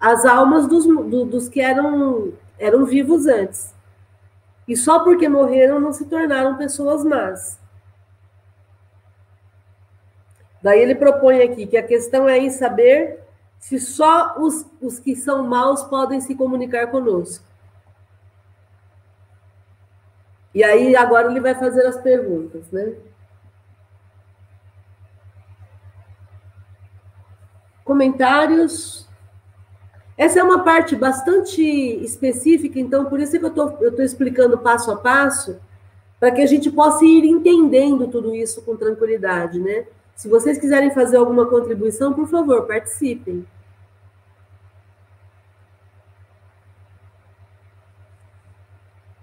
[0.00, 3.74] as almas dos, do, dos que eram, eram vivos antes.
[4.66, 7.59] E só porque morreram não se tornaram pessoas más.
[10.62, 13.20] Daí ele propõe aqui que a questão é em saber
[13.58, 17.44] se só os, os que são maus podem se comunicar conosco.
[20.54, 22.94] E aí agora ele vai fazer as perguntas, né?
[27.84, 29.08] Comentários?
[30.16, 34.96] Essa é uma parte bastante específica, então por isso que eu estou explicando passo a
[34.96, 35.58] passo,
[36.18, 39.86] para que a gente possa ir entendendo tudo isso com tranquilidade, né?
[40.20, 43.46] Se vocês quiserem fazer alguma contribuição, por favor, participem.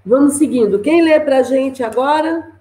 [0.04, 0.82] Vamos seguindo.
[0.82, 2.52] Quem lê para a gente agora?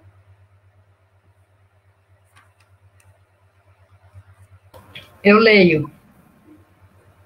[5.23, 5.89] Eu leio.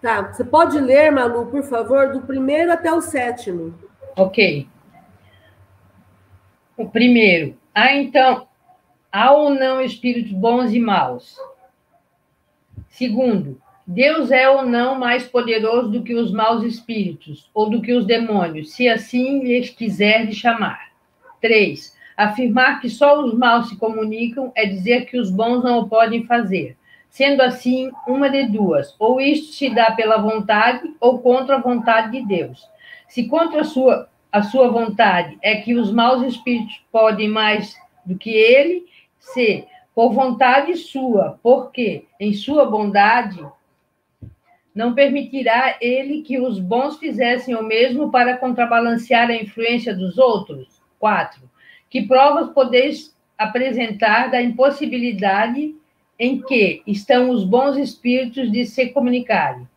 [0.01, 3.78] Tá, você pode ler, Malu, por favor, do primeiro até o sétimo.
[4.16, 4.66] Ok.
[6.78, 7.57] O primeiro.
[7.76, 8.47] Ah, então,
[9.12, 11.38] Há ou não espíritos bons e maus?
[12.88, 17.91] Segundo, Deus é ou não mais poderoso do que os maus espíritos ou do que
[17.91, 20.91] os demônios, se assim lhes quiser chamar.
[21.41, 25.89] Três, afirmar que só os maus se comunicam é dizer que os bons não o
[25.89, 26.78] podem fazer.
[27.09, 32.12] Sendo assim, uma de duas, ou isto se dá pela vontade ou contra a vontade
[32.12, 32.66] de Deus.
[33.09, 38.18] Se contra a sua, a sua vontade é que os maus espíritos podem mais do
[38.18, 38.86] que ele,
[39.22, 39.66] se,
[39.96, 43.40] por vontade sua, porque em sua bondade,
[44.74, 50.82] não permitirá ele que os bons fizessem o mesmo para contrabalancear a influência dos outros?
[51.00, 51.42] 4.
[51.90, 55.76] Que provas podeis apresentar da impossibilidade
[56.18, 59.68] em que estão os bons espíritos de se comunicarem?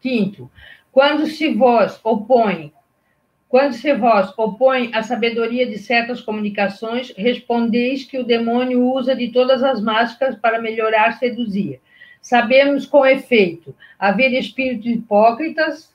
[0.00, 0.50] Quinto,
[0.90, 2.72] quando se vós opõe
[3.52, 9.28] quando se vós opõe a sabedoria de certas comunicações, respondeis que o demônio usa de
[9.28, 11.78] todas as máscaras para melhorar seduzir.
[12.18, 15.94] Sabemos com efeito haver espíritos hipócritas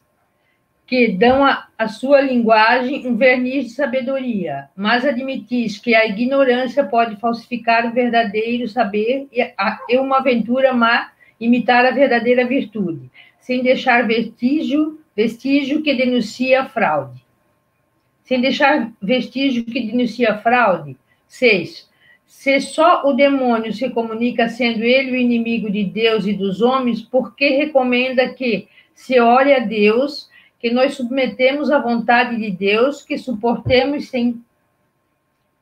[0.86, 7.16] que dão à sua linguagem um verniz de sabedoria, mas admitis que a ignorância pode
[7.16, 13.64] falsificar o verdadeiro saber e, a, e uma aventura má imitar a verdadeira virtude, sem
[13.64, 17.26] deixar vestígio, vestígio que denuncia a fraude
[18.28, 20.98] sem deixar vestígio que denuncia fraude.
[21.30, 21.88] 6.
[22.26, 27.02] Se só o demônio se comunica sendo ele o inimigo de Deus e dos homens,
[27.02, 33.02] por que recomenda que se ore a Deus, que nós submetemos à vontade de Deus,
[33.02, 34.44] que suportemos sem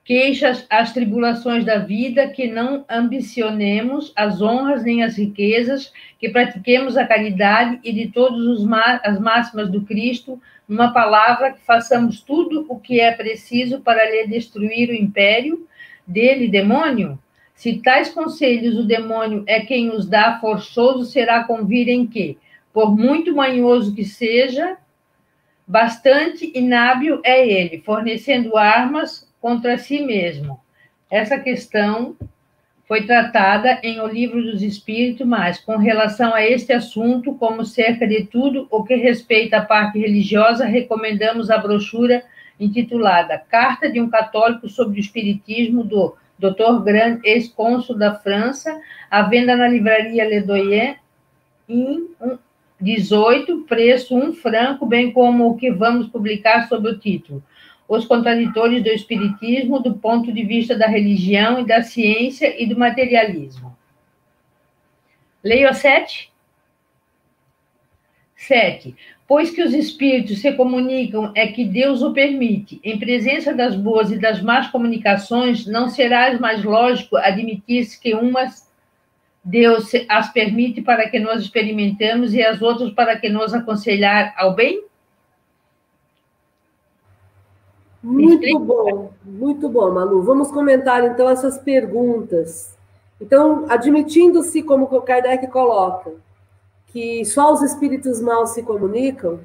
[0.05, 6.95] queixas as tribulações da vida, que não ambicionemos as honras nem as riquezas, que pratiquemos
[6.95, 8.63] a caridade e de todas
[9.03, 10.39] as máximas do Cristo,
[10.69, 15.67] numa palavra, que façamos tudo o que é preciso para lhe destruir o império
[16.05, 17.17] dele, demônio?
[17.55, 22.37] Se tais conselhos o demônio é quem os dá, forçoso será convir em que,
[22.71, 24.77] por muito manhoso que seja,
[25.67, 30.59] bastante inábil é ele, fornecendo armas contra si mesmo.
[31.07, 32.15] Essa questão
[32.87, 38.07] foi tratada em O Livro dos Espíritos, mas com relação a este assunto, como cerca
[38.07, 42.23] de tudo o que respeita à parte religiosa, recomendamos a brochura
[42.59, 46.83] intitulada Carta de um Católico sobre o Espiritismo, do Dr.
[46.83, 48.81] Grand, ex-cônsul da França,
[49.11, 50.97] à venda na livraria Ledoyer,
[51.69, 52.07] em
[52.81, 57.43] 18, preço um franco, bem como o que vamos publicar sob o título
[57.87, 62.77] Os Contraditores do Espiritismo do ponto de vista da religião e da ciência e do
[62.77, 63.75] materialismo.
[65.43, 66.31] Leio a sete?
[68.35, 68.95] Sete.
[69.27, 72.79] Pois que os espíritos se comunicam é que Deus o permite.
[72.83, 78.65] Em presença das boas e das más comunicações, não será mais lógico admitir-se que umas
[79.43, 84.55] Deus as permite para que nós experimentemos e as outras para que nos aconselhar ao
[84.55, 84.84] bem?
[88.05, 90.21] Muito bom, muito bom, Malu.
[90.21, 92.77] Vamos comentar então essas perguntas.
[93.19, 96.11] Então, admitindo-se, como o Kardec coloca,
[96.85, 99.39] que só os espíritos maus se comunicam,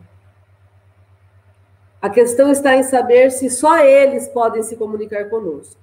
[2.03, 5.81] a questão está em saber se só eles podem se comunicar conosco.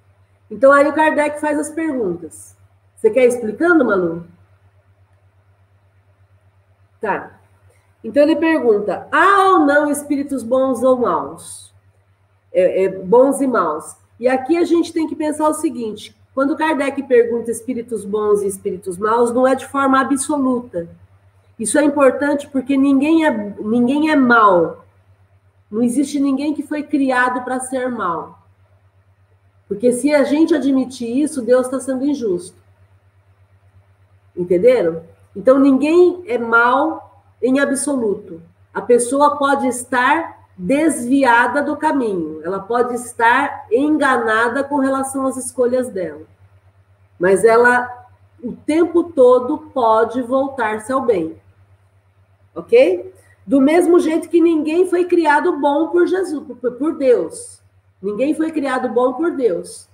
[0.50, 2.56] Então aí o Kardec faz as perguntas.
[2.96, 4.26] Você quer explicando, Manu?
[7.02, 7.40] Tá.
[8.04, 11.67] Então ele pergunta: há ou não espíritos bons ou maus?
[12.52, 13.96] É, é, bons e maus.
[14.20, 18.48] E aqui a gente tem que pensar o seguinte: quando Kardec pergunta espíritos bons e
[18.48, 20.88] espíritos maus, não é de forma absoluta.
[21.60, 24.86] Isso é importante porque ninguém é, ninguém é mal.
[25.70, 28.40] Não existe ninguém que foi criado para ser mal.
[29.68, 32.56] Porque se a gente admitir isso, Deus está sendo injusto.
[34.36, 35.02] Entenderam?
[35.36, 38.42] Então ninguém é mal em absoluto.
[38.74, 45.90] A pessoa pode estar desviada do caminho, ela pode estar enganada com relação às escolhas
[45.90, 46.24] dela.
[47.20, 48.06] Mas ela
[48.44, 51.40] o tempo todo pode voltar-se ao bem
[52.58, 53.14] ok?
[53.46, 57.62] Do mesmo jeito que ninguém foi criado bom por Jesus, por Deus.
[58.02, 59.88] Ninguém foi criado bom por Deus.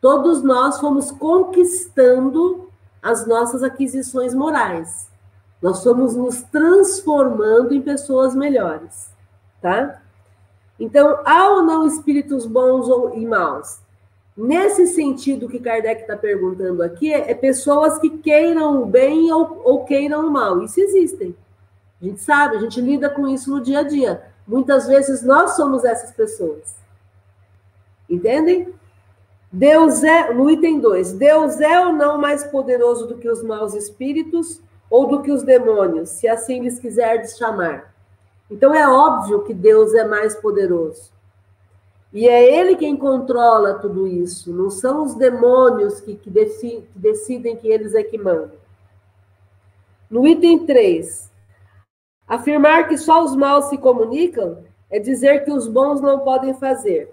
[0.00, 2.70] Todos nós fomos conquistando
[3.02, 5.08] as nossas aquisições morais.
[5.60, 9.10] Nós fomos nos transformando em pessoas melhores,
[9.60, 10.00] tá?
[10.80, 13.78] Então, há ou não espíritos bons ou e maus?
[14.34, 19.60] Nesse sentido que Kardec está perguntando aqui, é, é pessoas que queiram o bem ou,
[19.62, 20.62] ou queiram o mal.
[20.62, 21.36] Isso existem.
[22.00, 24.22] A gente sabe, a gente lida com isso no dia a dia.
[24.48, 26.74] Muitas vezes nós somos essas pessoas.
[28.08, 28.72] Entendem?
[29.52, 33.74] Deus é, no item 2, Deus é ou não mais poderoso do que os maus
[33.74, 37.89] espíritos ou do que os demônios, se assim lhes quiserdes chamar.
[38.50, 41.12] Então é óbvio que Deus é mais poderoso.
[42.12, 46.98] E é Ele quem controla tudo isso, não são os demônios que, que, decidem, que
[46.98, 48.58] decidem que eles é que mandam.
[50.10, 51.30] No item 3,
[52.30, 57.12] Afirmar que só os maus se comunicam é dizer que os bons não podem fazer.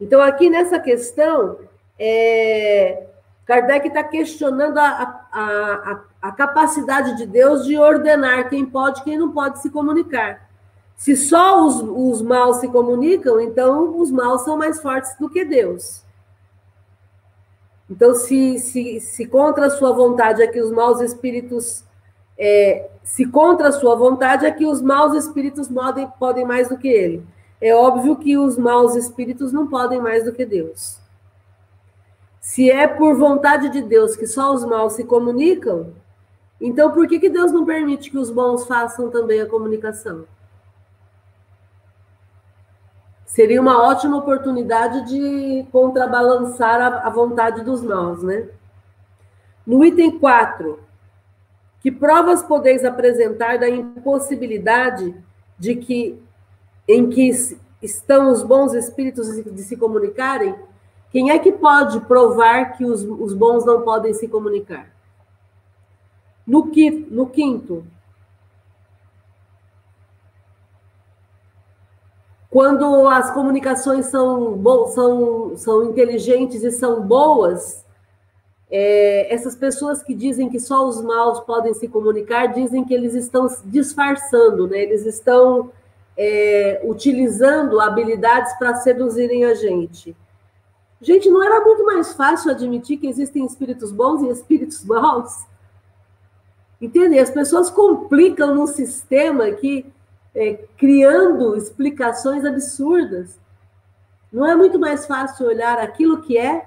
[0.00, 1.60] Então, aqui nessa questão,
[1.96, 3.06] é,
[3.48, 9.16] Kardec está questionando a, a, a, capacidade de Deus de ordenar quem pode e quem
[9.16, 10.46] não pode se comunicar.
[10.94, 15.46] Se só os, os maus se comunicam, então os maus são mais fortes do que
[15.46, 16.04] Deus.
[17.88, 21.82] Então, se, se, se contra a sua vontade é que os maus espíritos
[22.36, 26.76] é, se contra a sua vontade, é que os maus espíritos podem, podem mais do
[26.76, 27.24] que ele.
[27.62, 30.98] É óbvio que os maus espíritos não podem mais do que Deus.
[32.48, 35.92] Se é por vontade de Deus que só os maus se comunicam,
[36.58, 40.24] então por que, que Deus não permite que os bons façam também a comunicação?
[43.26, 48.48] Seria uma ótima oportunidade de contrabalançar a, a vontade dos maus, né?
[49.66, 50.80] No item 4,
[51.80, 55.14] que provas podeis apresentar da impossibilidade
[55.58, 56.18] de que
[56.88, 57.30] em que
[57.82, 60.54] estão os bons espíritos de se comunicarem?
[61.10, 64.90] Quem é que pode provar que os, os bons não podem se comunicar?
[66.46, 66.70] No,
[67.10, 67.84] no quinto,
[72.50, 77.84] quando as comunicações são, são, são inteligentes e são boas,
[78.70, 83.14] é, essas pessoas que dizem que só os maus podem se comunicar, dizem que eles
[83.14, 84.78] estão disfarçando, né?
[84.78, 85.70] eles estão
[86.16, 90.16] é, utilizando habilidades para seduzirem a gente.
[91.00, 95.46] Gente, não era muito mais fácil admitir que existem espíritos bons e espíritos maus?
[96.80, 97.20] Entendem?
[97.20, 99.86] As pessoas complicam num sistema que
[100.34, 103.38] é, criando explicações absurdas.
[104.32, 106.64] Não é muito mais fácil olhar aquilo que é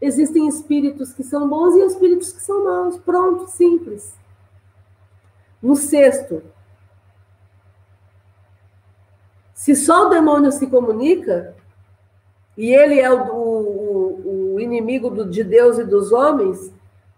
[0.00, 2.96] Existem espíritos que são bons e espíritos que são maus.
[2.98, 4.14] Pronto, simples.
[5.62, 6.42] No sexto,
[9.52, 11.54] se só o demônio se comunica,
[12.60, 16.70] e ele é o, o, o, inimigo do, de Deus e dos homens,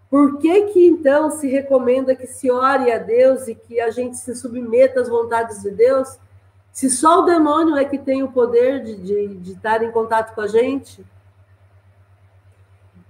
[0.09, 4.15] por que que então se recomenda que se ore a Deus e que a gente
[4.15, 6.17] se submeta às vontades de Deus,
[6.71, 10.33] se só o demônio é que tem o poder de, de, de estar em contato
[10.33, 11.05] com a gente?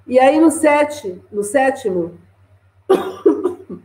[0.07, 2.17] E aí no sete, no sétimo,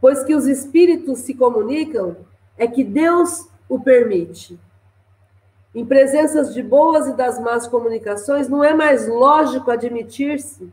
[0.00, 2.18] pois que os espíritos se comunicam,
[2.56, 4.60] é que Deus o permite.
[5.74, 10.72] Em presenças de boas e das más comunicações, não é mais lógico admitir-se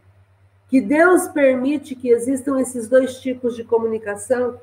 [0.68, 4.58] que Deus permite que existam esses dois tipos de comunicação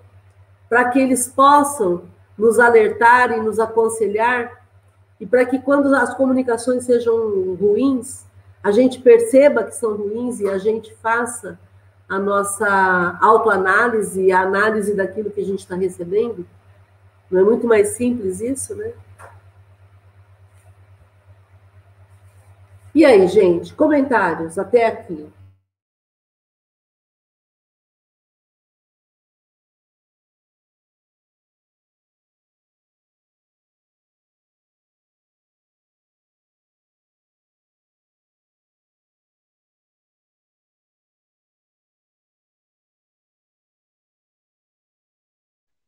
[0.69, 2.03] para que eles possam
[2.37, 4.65] nos alertar e nos aconselhar
[5.21, 8.25] e para que quando as comunicações sejam ruins,
[8.63, 11.59] a gente perceba que são ruins e a gente faça
[12.09, 16.47] a nossa autoanálise a análise daquilo que a gente está recebendo.
[17.31, 18.93] Não é muito mais simples isso, né?
[22.99, 25.33] E aí, gente, comentários até aqui.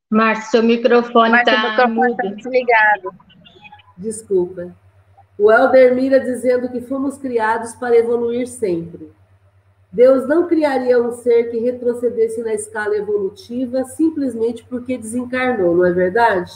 [0.08, 1.86] Márcio, seu microfone está tá
[2.36, 3.12] desligado.
[3.98, 4.72] Desculpa.
[5.40, 9.10] O Helder Mira dizendo que fomos criados para evoluir sempre.
[9.90, 15.92] Deus não criaria um ser que retrocedesse na escala evolutiva simplesmente porque desencarnou, não é
[15.92, 16.52] verdade?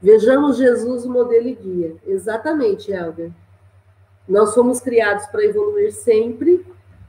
[0.00, 1.96] Vejamos Jesus o modelo e guia.
[2.06, 3.32] Exatamente, Helder.
[4.28, 6.64] Nós fomos criados para evoluir sempre,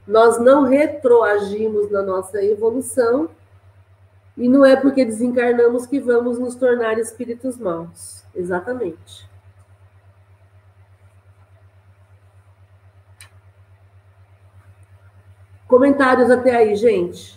[0.08, 3.30] nós não retroagimos na nossa evolução,
[4.36, 8.24] e não é porque desencarnamos que vamos nos tornar espíritos maus.
[8.34, 9.35] Exatamente.
[15.66, 17.36] Comentários até aí, gente.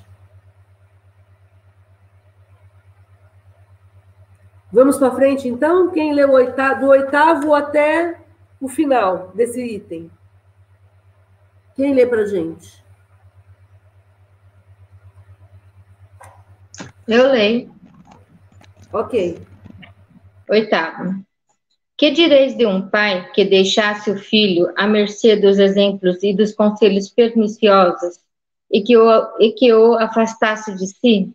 [4.72, 5.90] Vamos para frente, então?
[5.90, 8.20] Quem leu oitavo, do oitavo até
[8.62, 10.12] o final desse item?
[11.76, 12.84] Quem lê para gente?
[17.08, 17.74] Eu leio.
[18.94, 19.42] Ok.
[20.48, 21.29] Oitavo.
[22.00, 26.54] Que direis de um pai que deixasse o filho à mercê dos exemplos e dos
[26.54, 28.22] conselhos perniciosos
[28.72, 31.30] e que o, e que o afastasse de si?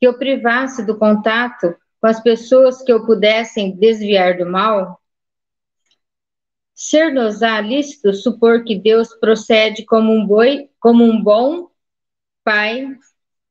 [0.00, 4.98] Que o privasse do contato com as pessoas que o pudessem desviar do mal?
[6.74, 11.68] Ser-nos-á lícito supor que Deus procede como um boi, como um bom
[12.42, 12.96] pai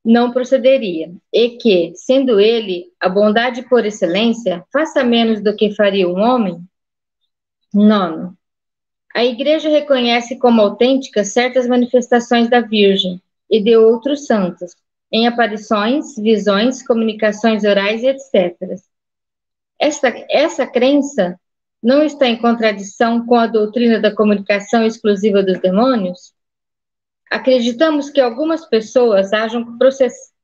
[0.05, 6.07] não procederia, e que, sendo ele a bondade por excelência, faça menos do que faria
[6.07, 6.61] um homem?
[7.73, 8.37] Nono.
[9.15, 14.75] A Igreja reconhece como autênticas certas manifestações da Virgem e de outros santos,
[15.11, 18.55] em aparições, visões, comunicações orais e etc.
[19.79, 21.39] Essa, essa crença
[21.81, 26.34] não está em contradição com a doutrina da comunicação exclusiva dos demônios?
[27.35, 29.77] Acreditamos que algumas pessoas hajam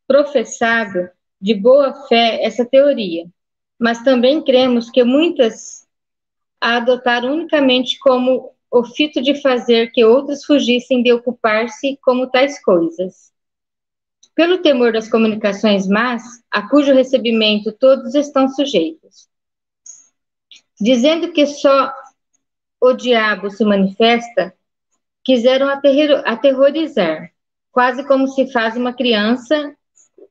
[0.06, 3.28] professado de boa fé essa teoria,
[3.80, 5.88] mas também cremos que muitas
[6.60, 12.62] a adotaram unicamente como o fito de fazer que outros fugissem de ocupar-se como tais
[12.62, 13.32] coisas.
[14.36, 16.22] Pelo temor das comunicações más,
[16.52, 19.30] a cujo recebimento todos estão sujeitos.
[20.78, 21.90] Dizendo que só
[22.82, 24.54] o diabo se manifesta,
[25.24, 25.68] quiseram
[26.26, 27.32] aterrorizar,
[27.72, 29.76] quase como se faz uma criança,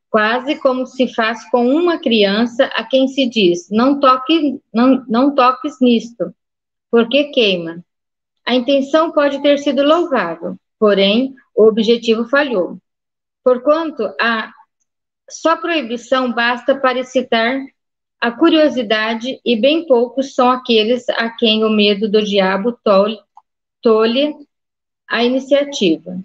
[0.09, 5.35] quase como se faz com uma criança a quem se diz: não toque, não, não
[5.35, 6.35] toques nisto,
[6.91, 7.85] porque queima.
[8.45, 12.79] A intenção pode ter sido louvável, porém o objetivo falhou.
[13.45, 14.53] Porquanto a
[15.31, 17.61] só proibição basta para excitar
[18.21, 22.79] a curiosidade, e bem poucos são aqueles a quem o medo do diabo
[23.81, 24.35] tolhe,
[25.11, 26.19] a iniciativa.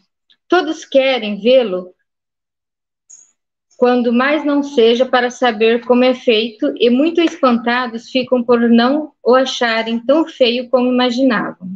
[0.47, 1.93] Todos querem vê-lo
[3.77, 9.11] quando mais não seja para saber como é feito, e muito espantados ficam por não
[9.21, 11.69] o acharem tão feio como imaginavam.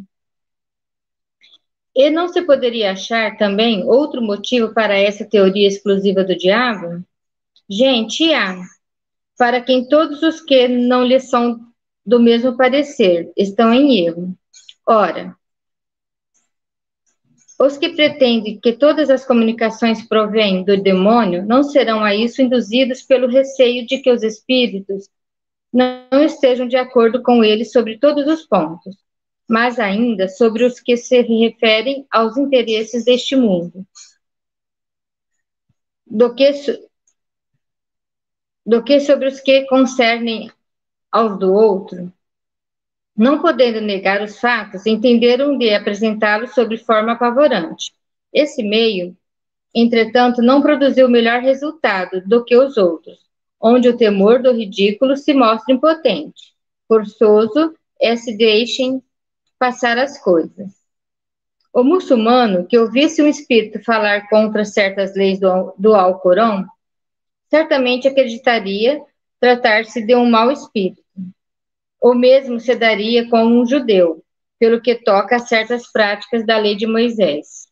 [1.94, 7.04] E não se poderia achar também outro motivo para essa teoria exclusiva do diabo?
[7.70, 8.56] Gente, há.
[9.38, 11.60] Para quem todos os que não lhe são
[12.06, 14.34] do mesmo parecer estão em erro.
[14.88, 15.36] Ora,
[17.60, 23.02] os que pretendem que todas as comunicações provêm do demônio não serão a isso induzidos
[23.04, 25.10] pelo receio de que os espíritos
[25.72, 28.96] não estejam de acordo com eles sobre todos os pontos.
[29.50, 33.86] mas ainda sobre os que se referem aos interesses deste mundo,
[36.06, 36.52] do que,
[38.66, 40.52] do que sobre os que concernem
[41.12, 42.12] aos do outro.
[43.20, 47.92] Não podendo negar os fatos, entenderam de apresentá-los sob forma apavorante.
[48.32, 49.14] Esse meio,
[49.76, 53.20] entretanto, não produziu melhor resultado do que os outros,
[53.60, 56.54] onde o temor do ridículo se mostra impotente.
[56.88, 59.04] Forçoso é se deixem
[59.60, 60.72] passar as coisas.
[61.74, 66.66] O muçulmano que ouvisse um espírito falar contra certas leis do, do Alcorão,
[67.50, 69.04] certamente acreditaria
[69.42, 71.04] tratar-se de um mau espírito.
[72.02, 74.24] O mesmo se daria com um judeu,
[74.58, 77.68] pelo que toca a certas práticas da lei de Moisés.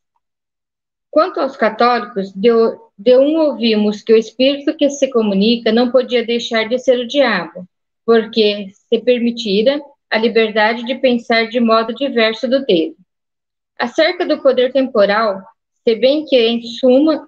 [1.10, 2.50] Quanto aos católicos, de,
[2.98, 7.08] de um ouvimos que o espírito que se comunica não podia deixar de ser o
[7.08, 7.68] diabo,
[8.06, 12.96] porque se permitira a liberdade de pensar de modo diverso do dele.
[13.78, 15.42] Acerca do poder temporal,
[15.84, 17.28] se bem que, em suma,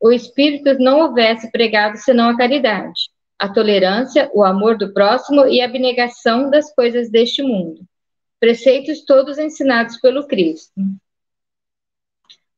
[0.00, 5.60] o Espírito não houvesse pregado senão a caridade, a tolerância, o amor do próximo e
[5.60, 7.82] a abnegação das coisas deste mundo.
[8.40, 10.72] Preceitos todos ensinados pelo Cristo.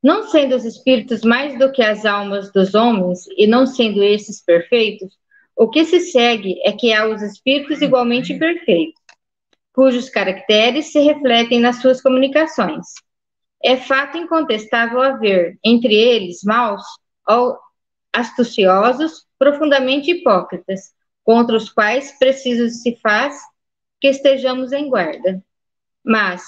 [0.02, 4.42] Não sendo os espíritos mais do que as almas dos homens, e não sendo esses
[4.42, 5.18] perfeitos,
[5.54, 8.98] o que se segue é que há os espíritos igualmente perfeitos,
[9.74, 12.86] cujos caracteres se refletem nas suas comunicações.
[13.62, 16.82] É fato incontestável haver, entre eles, maus,
[18.10, 20.92] astuciosos, profundamente hipócritas,
[21.24, 23.34] contra os quais preciso se faz
[23.98, 25.42] que estejamos em guarda.
[26.04, 26.42] Mas,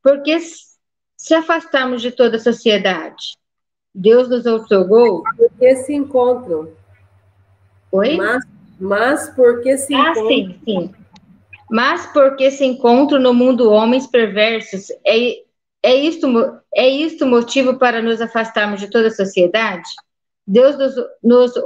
[0.00, 3.36] por que se afastarmos de toda a sociedade?
[3.92, 5.24] Deus nos outorgou.
[5.36, 6.70] Porque se encontram.
[7.90, 8.16] Oi?
[8.16, 8.44] Mas,
[8.78, 10.28] mas porque se ah, encontram.
[10.28, 10.94] Sim, sim.
[11.68, 15.42] Mas porque se encontram no mundo homens perversos, é,
[15.82, 16.28] é, isto,
[16.72, 19.88] é isto motivo para nos afastarmos de toda a sociedade?
[20.46, 20.94] Deus nos,
[21.24, 21.56] nos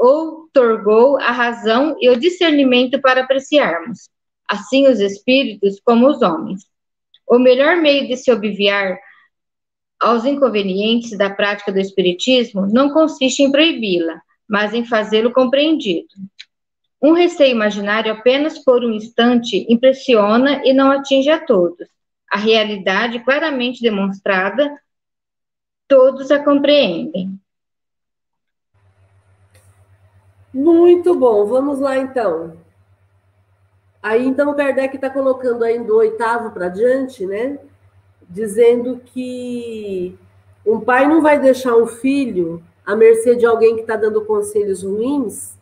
[0.54, 4.08] outorgou a razão e o discernimento para apreciarmos,
[4.48, 6.62] assim os espíritos como os homens.
[7.26, 8.98] O melhor meio de se obviar
[9.98, 16.08] aos inconvenientes da prática do espiritismo não consiste em proibi-la, mas em fazê-lo compreendido.
[17.00, 21.88] Um receio imaginário apenas por um instante impressiona e não atinge a todos.
[22.30, 24.70] A realidade claramente demonstrada,
[25.88, 27.39] todos a compreendem.
[30.52, 32.56] Muito bom, vamos lá então.
[34.02, 37.58] Aí então o Kardec está colocando aí do oitavo para diante, né?
[38.28, 40.18] Dizendo que
[40.66, 44.82] um pai não vai deixar um filho à mercê de alguém que está dando conselhos
[44.82, 45.58] ruins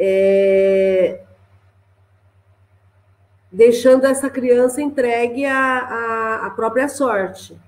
[0.00, 1.22] é,
[3.50, 7.58] deixando essa criança entregue à, à, própria sorte.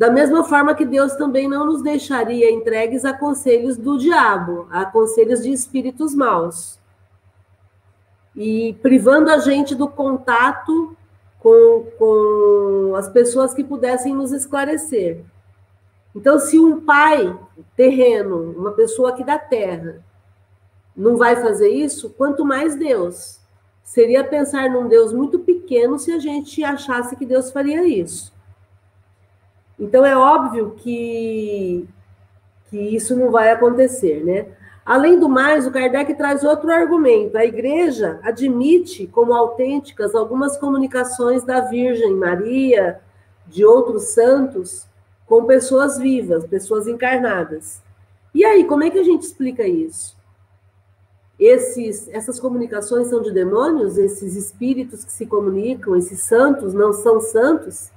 [0.00, 4.86] Da mesma forma que Deus também não nos deixaria entregues a conselhos do diabo, a
[4.86, 6.78] conselhos de espíritos maus.
[8.34, 10.96] E privando a gente do contato
[11.38, 15.22] com, com as pessoas que pudessem nos esclarecer.
[16.16, 17.38] Então, se um pai
[17.76, 20.02] terreno, uma pessoa aqui da terra,
[20.96, 23.38] não vai fazer isso, quanto mais Deus.
[23.84, 28.39] Seria pensar num Deus muito pequeno se a gente achasse que Deus faria isso.
[29.80, 31.88] Então é óbvio que,
[32.68, 34.46] que isso não vai acontecer, né?
[34.84, 37.36] Além do mais, o Kardec traz outro argumento.
[37.36, 43.00] A igreja admite como autênticas algumas comunicações da Virgem Maria,
[43.46, 44.86] de outros santos,
[45.26, 47.80] com pessoas vivas, pessoas encarnadas.
[48.34, 50.20] E aí, como é que a gente explica isso?
[51.40, 57.18] esses, essas comunicações são de demônios, esses espíritos que se comunicam, esses santos não são
[57.18, 57.90] santos,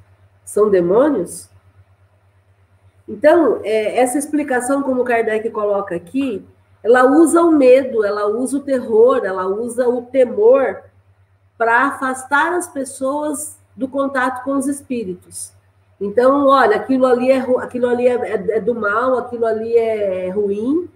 [0.45, 1.49] são demônios?
[3.07, 6.45] Então, é, essa explicação, como Kardec coloca aqui,
[6.83, 10.83] ela usa o medo, ela usa o terror, ela usa o temor
[11.57, 15.53] para afastar as pessoas do contato com os espíritos.
[15.99, 20.29] Então, olha, aquilo ali é, aquilo ali é, é, é do mal, aquilo ali é
[20.29, 20.89] ruim,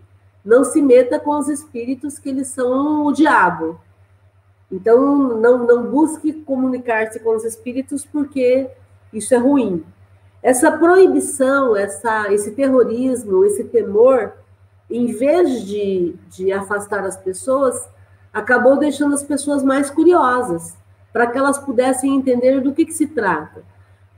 [0.43, 3.79] não se meta com os espíritos que eles são o diabo.
[4.71, 8.69] Então, não, não busque comunicar-se com os espíritos porque
[9.13, 9.83] isso é ruim.
[10.41, 14.33] Essa proibição, essa, esse terrorismo, esse temor,
[14.89, 17.89] em vez de, de afastar as pessoas,
[18.33, 20.77] acabou deixando as pessoas mais curiosas,
[21.11, 23.63] para que elas pudessem entender do que, que se trata.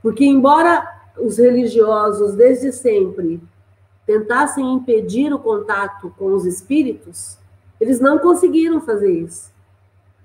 [0.02, 0.86] Porque, embora
[1.18, 3.40] os religiosos, desde sempre,
[4.06, 7.38] tentassem impedir o contato com os espíritos,
[7.80, 9.50] eles não conseguiram fazer isso.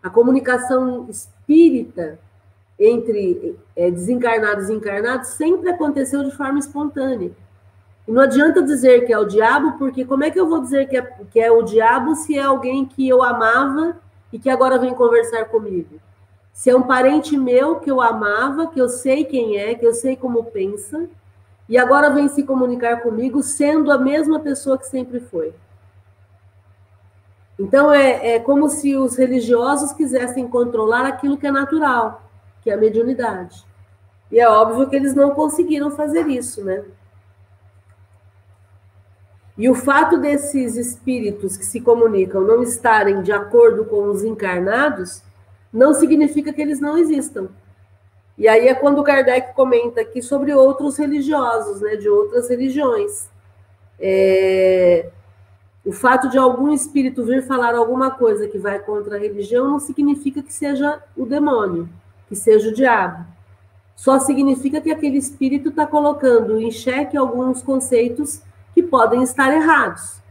[0.04, 2.20] A comunicação espírita
[2.80, 7.32] entre é, desencarnados e encarnados sempre aconteceu de forma espontânea.
[8.07, 10.88] E não adianta dizer que é o diabo, porque como é que eu vou dizer
[10.88, 11.01] que é,
[11.32, 13.97] que é o diabo se é alguém que eu amava
[14.32, 15.99] e que agora vem conversar comigo?
[16.53, 19.93] Se é um parente meu que eu amava, que eu sei quem é, que eu
[19.93, 21.09] sei como pensa,
[21.67, 25.53] e agora vem se comunicar comigo sendo a mesma pessoa que sempre foi.
[27.57, 32.24] Então é, é como se os religiosos quisessem controlar aquilo que é natural,
[32.66, 33.63] que é a mediunidade.
[34.32, 36.84] E é óbvio que eles não conseguiram fazer isso, né?
[39.55, 45.22] E o fato desses espíritos que se comunicam não estarem de acordo com os encarnados,
[45.72, 47.49] não significa que eles não existam.
[48.36, 53.30] E aí é quando Kardec comenta aqui sobre outros religiosos, né, de outras religiões.
[53.99, 55.11] É...
[55.86, 59.80] O fato de algum espírito vir falar alguma coisa que vai contra a religião não
[59.80, 61.88] significa que seja o demônio,
[62.28, 63.26] que seja o diabo.
[63.95, 68.41] Só significa que aquele espírito está colocando em xeque alguns conceitos
[68.73, 70.21] que podem estar errados.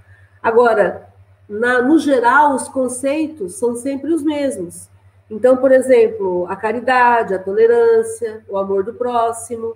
[0.43, 1.09] Agora,
[1.49, 4.89] na, no geral, os conceitos são sempre os mesmos.
[5.31, 9.75] Então, por exemplo, a caridade, a tolerância, o amor do próximo,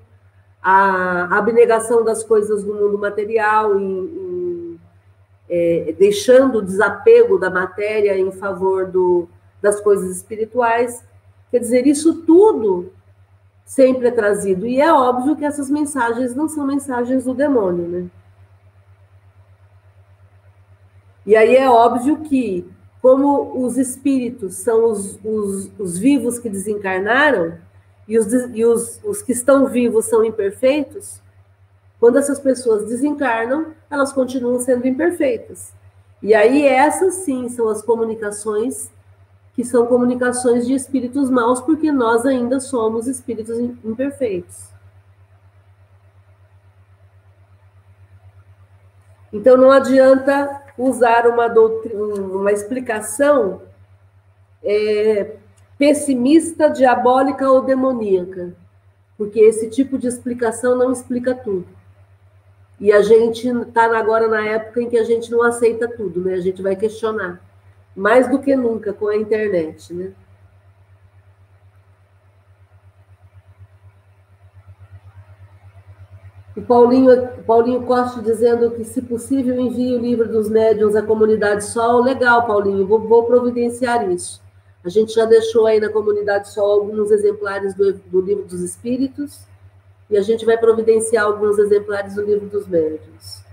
[0.62, 4.80] a abnegação das coisas do mundo material, em, em,
[5.48, 9.26] é, deixando o desapego da matéria em favor do,
[9.62, 11.02] das coisas espirituais.
[11.50, 12.92] Quer dizer, isso tudo
[13.64, 14.66] sempre é trazido.
[14.66, 18.10] E é óbvio que essas mensagens não são mensagens do demônio, né?
[21.24, 22.66] E aí é óbvio que,
[23.02, 27.58] como os espíritos são os, os, os vivos que desencarnaram,
[28.08, 31.20] e, os, e os, os que estão vivos são imperfeitos,
[32.00, 35.74] quando essas pessoas desencarnam, elas continuam sendo imperfeitas.
[36.22, 38.90] E aí, essas sim são as comunicações
[39.58, 44.68] que são comunicações de espíritos maus, porque nós ainda somos espíritos imperfeitos.
[49.32, 53.62] Então, não adianta usar uma, doutrina, uma explicação
[54.62, 55.34] é,
[55.76, 58.54] pessimista, diabólica ou demoníaca,
[59.16, 61.66] porque esse tipo de explicação não explica tudo.
[62.78, 66.34] E a gente está agora na época em que a gente não aceita tudo, né?
[66.34, 67.42] A gente vai questionar,
[67.94, 70.12] mais do que nunca com a internet, né?
[76.58, 81.64] O Paulinho, Paulinho Costa dizendo que, se possível, envie o livro dos médiuns à comunidade
[81.64, 82.02] Sol.
[82.02, 84.42] Legal, Paulinho, vou, vou providenciar isso.
[84.84, 89.46] A gente já deixou aí na comunidade Sol alguns exemplares do, do livro dos Espíritos
[90.10, 93.44] e a gente vai providenciar alguns exemplares do livro dos médiuns.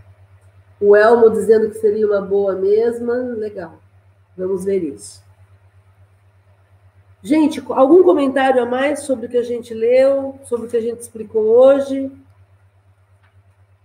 [0.80, 3.14] O Elmo dizendo que seria uma boa mesma.
[3.14, 3.80] Legal,
[4.38, 5.24] vamos ver isso.
[7.24, 10.82] Gente, algum comentário a mais sobre o que a gente leu, sobre o que a
[10.82, 12.12] gente explicou hoje?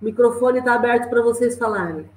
[0.01, 2.09] O microfone está aberto para vocês falarem.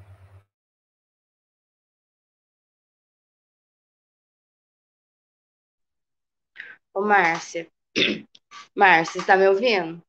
[6.94, 7.68] Ô, Márcia.
[8.76, 10.02] Márcia, está me ouvindo?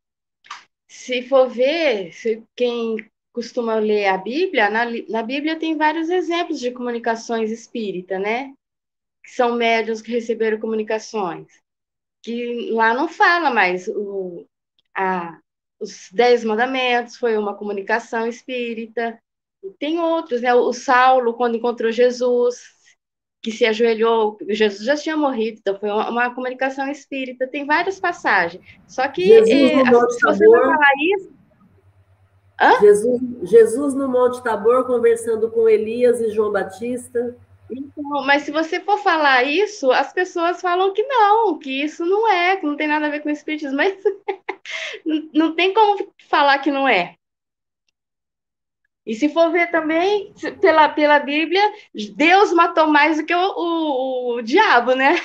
[0.88, 6.60] Se for ver, se quem costuma ler a Bíblia, na, na Bíblia tem vários exemplos
[6.60, 8.54] de comunicações espírita, né?
[9.24, 11.48] Que são médios que receberam comunicações.
[12.22, 14.46] Que lá não fala mais o,
[14.96, 15.36] a,
[15.80, 19.18] os Dez Mandamentos, foi uma comunicação espírita.
[19.80, 20.54] Tem outros, né?
[20.54, 22.62] O Saulo, quando encontrou Jesus,
[23.42, 27.48] que se ajoelhou, Jesus já tinha morrido, então foi uma, uma comunicação espírita.
[27.48, 28.64] Tem várias passagens.
[28.86, 31.34] Só que eh, se você não falar isso.
[32.60, 32.78] Hã?
[32.80, 37.36] Jesus, Jesus no Monte Tabor conversando com Elias e João Batista.
[37.70, 42.30] Então, mas se você for falar isso, as pessoas falam que não, que isso não
[42.30, 43.96] é, que não tem nada a ver com espiritismo, mas
[45.32, 47.16] não tem como falar que não é.
[49.06, 51.62] E se for ver também, pela, pela Bíblia,
[52.14, 55.16] Deus matou mais do que o, o, o diabo, né?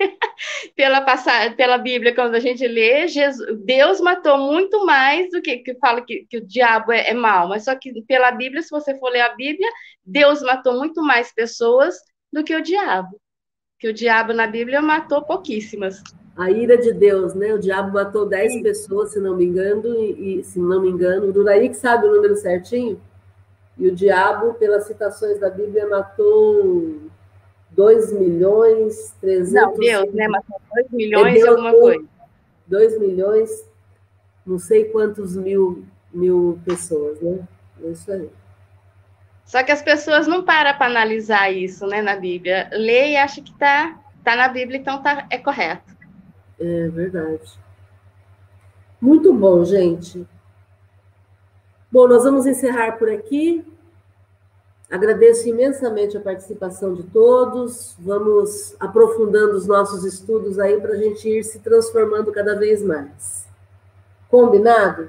[0.74, 5.58] pela, passagem, pela Bíblia, quando a gente lê, Jesus, Deus matou muito mais do que,
[5.58, 7.48] que fala que, que o diabo é, é mau.
[7.48, 9.68] Mas só que pela Bíblia, se você for ler a Bíblia,
[10.04, 11.96] Deus matou muito mais pessoas
[12.32, 13.20] do que o diabo.
[13.78, 16.02] Que o diabo na Bíblia matou pouquíssimas
[16.36, 17.52] a ira de Deus, né?
[17.52, 21.28] O diabo matou 10 pessoas, se não me engano, e, e se não me engano,
[21.28, 22.98] o Duraí que sabe o número certinho.
[23.76, 27.10] E o diabo, pelas citações da Bíblia, matou
[27.72, 29.52] 2 milhões, 300...
[29.52, 30.28] Não, Deus, né?
[30.28, 32.04] Matou 2 milhões e alguma coisa.
[32.66, 33.50] 2 milhões,
[34.46, 37.40] não sei quantos mil, mil pessoas, né?
[37.82, 38.30] É isso aí.
[39.44, 42.68] Só que as pessoas não param para analisar isso, né, na Bíblia.
[42.72, 45.96] Lê e acha que está tá na Bíblia, então tá, é correto.
[46.58, 47.58] É verdade.
[49.00, 50.24] Muito bom, gente.
[51.90, 53.64] Bom, nós vamos encerrar por aqui.
[54.90, 57.94] Agradeço imensamente a participação de todos.
[58.00, 63.46] Vamos aprofundando os nossos estudos aí para a gente ir se transformando cada vez mais.
[64.28, 65.08] Combinado?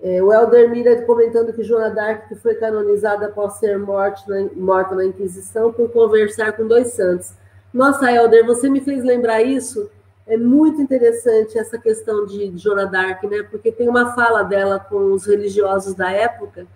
[0.00, 4.94] É, o Helder Mira comentando que Joana d'Arc foi canonizada após ser morte na, morta
[4.94, 7.34] na Inquisição por conversar com dois santos.
[7.74, 9.90] Nossa, Helder, você me fez lembrar isso.
[10.26, 13.42] É muito interessante essa questão de Joana d'Arc, né?
[13.42, 16.66] Porque tem uma fala dela com os religiosos da época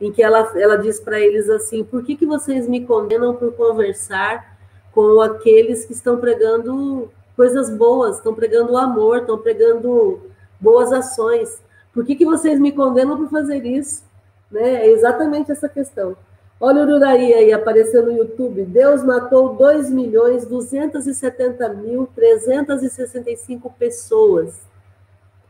[0.00, 3.52] em que ela, ela diz para eles assim: por que, que vocês me condenam por
[3.52, 4.56] conversar
[4.92, 10.20] com aqueles que estão pregando coisas boas, estão pregando amor, estão pregando
[10.60, 11.60] boas ações?
[11.92, 14.02] Por que, que vocês me condenam por fazer isso?
[14.50, 14.86] Né?
[14.86, 16.16] É exatamente essa questão.
[16.58, 18.64] Olha o Ururaí aí, apareceu no YouTube.
[18.64, 24.54] Deus matou 2 milhões 270 mil 365 pessoas.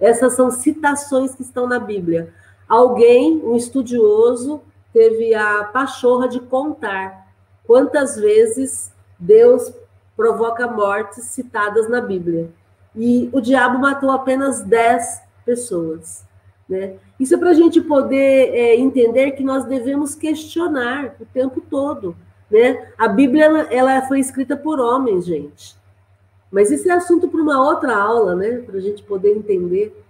[0.00, 2.32] Essas são citações que estão na Bíblia.
[2.68, 4.60] Alguém, um estudioso,
[4.92, 7.26] teve a pachorra de contar
[7.66, 9.72] quantas vezes Deus
[10.16, 12.50] provoca mortes citadas na Bíblia.
[12.94, 16.24] E o diabo matou apenas 10 pessoas.
[16.68, 16.94] Né?
[17.20, 22.16] Isso é para a gente poder é, entender que nós devemos questionar o tempo todo.
[22.50, 22.88] Né?
[22.96, 25.76] A Bíblia ela foi escrita por homens, gente.
[26.50, 28.58] Mas isso é assunto para uma outra aula, né?
[28.58, 30.05] Para a gente poder entender.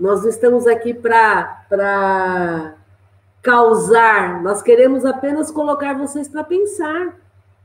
[0.00, 2.74] Nós estamos aqui para
[3.42, 7.18] causar, nós queremos apenas colocar vocês para pensar.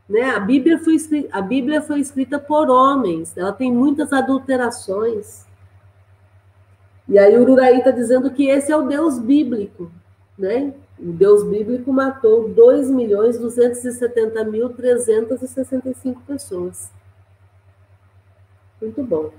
[0.08, 0.32] Né?
[0.32, 0.98] A, Bíblia foi
[1.32, 5.46] a Bíblia foi escrita por homens, ela tem muitas adulterações.
[7.08, 9.90] E aí Ururaí está dizendo que esse é o Deus bíblico.
[10.38, 10.74] Né?
[11.00, 16.92] O Deus bíblico matou 2 milhões 270 mil 365 pessoas.
[18.82, 19.32] Muito bom.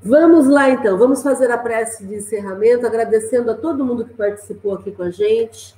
[0.00, 4.74] Vamos lá, então, vamos fazer a prece de encerramento, agradecendo a todo mundo que participou
[4.74, 5.74] aqui com a gente,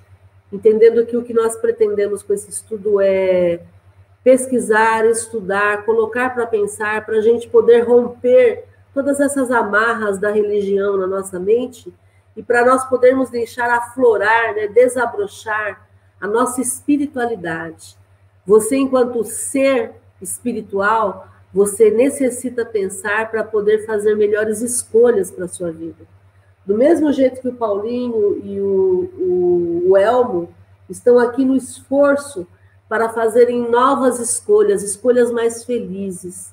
[0.52, 3.60] entendendo que o que nós pretendemos com esse estudo é
[4.22, 10.98] pesquisar, estudar, colocar para pensar, para a gente poder romper todas essas amarras da religião
[10.98, 11.92] na nossa mente
[12.36, 15.88] e para nós podermos deixar aflorar, né, desabrochar
[16.20, 17.96] a nossa espiritualidade.
[18.46, 25.72] Você, enquanto ser espiritual, você necessita pensar para poder fazer melhores escolhas para a sua
[25.72, 26.06] vida.
[26.64, 30.48] Do mesmo jeito que o Paulinho e o, o, o Elmo
[30.88, 32.46] estão aqui no esforço
[32.88, 36.52] para fazerem novas escolhas, escolhas mais felizes.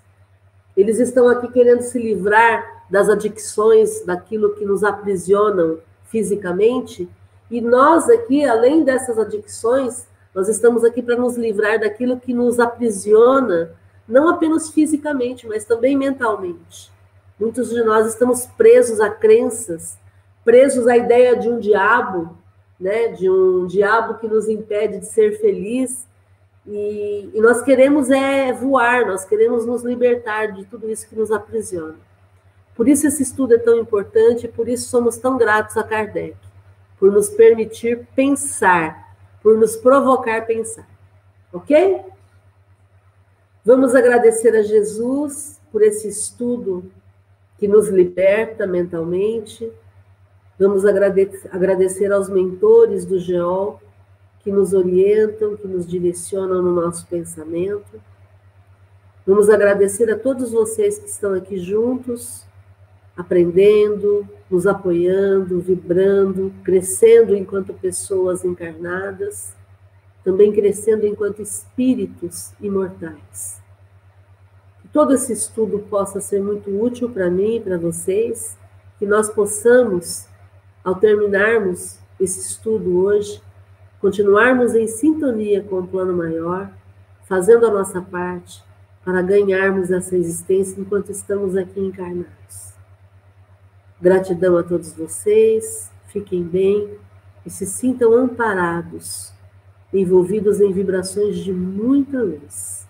[0.76, 7.10] Eles estão aqui querendo se livrar das adicções, daquilo que nos aprisionam fisicamente,
[7.50, 12.60] e nós aqui, além dessas adicções, nós estamos aqui para nos livrar daquilo que nos
[12.60, 13.72] aprisiona
[14.08, 16.92] não apenas fisicamente, mas também mentalmente.
[17.40, 19.98] Muitos de nós estamos presos a crenças,
[20.44, 22.38] presos à ideia de um diabo,
[22.80, 26.08] né, de um diabo que nos impede de ser feliz,
[26.66, 31.32] e, e nós queremos é voar, nós queremos nos libertar de tudo isso que nos
[31.32, 31.96] aprisiona.
[32.76, 36.38] Por isso esse estudo é tão importante, por isso somos tão gratos a Kardec,
[37.00, 40.88] por nos permitir pensar, por nos provocar pensar.
[41.52, 42.02] Ok?
[43.68, 46.86] Vamos agradecer a Jesus por esse estudo
[47.58, 49.70] que nos liberta mentalmente.
[50.58, 53.82] Vamos agradecer aos mentores do GEOL
[54.40, 58.02] que nos orientam, que nos direcionam no nosso pensamento.
[59.26, 62.46] Vamos agradecer a todos vocês que estão aqui juntos,
[63.18, 69.57] aprendendo, nos apoiando, vibrando, crescendo enquanto pessoas encarnadas
[70.28, 73.62] também crescendo enquanto espíritos imortais.
[74.82, 78.58] Que todo esse estudo possa ser muito útil para mim e para vocês,
[79.00, 80.28] que nós possamos,
[80.84, 83.42] ao terminarmos esse estudo hoje,
[84.02, 86.70] continuarmos em sintonia com o plano maior,
[87.24, 88.62] fazendo a nossa parte
[89.06, 92.74] para ganharmos essa existência enquanto estamos aqui encarnados.
[94.02, 96.98] Gratidão a todos vocês, fiquem bem
[97.46, 99.37] e se sintam amparados
[99.94, 102.88] envolvidos em vibrações de muita luz.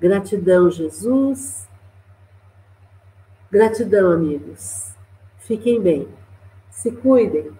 [0.00, 1.68] Gratidão, Jesus.
[3.50, 4.94] Gratidão, amigos.
[5.38, 6.08] Fiquem bem.
[6.70, 7.52] Se cuidem.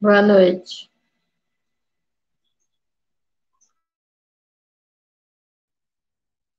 [0.00, 0.89] Boa noite.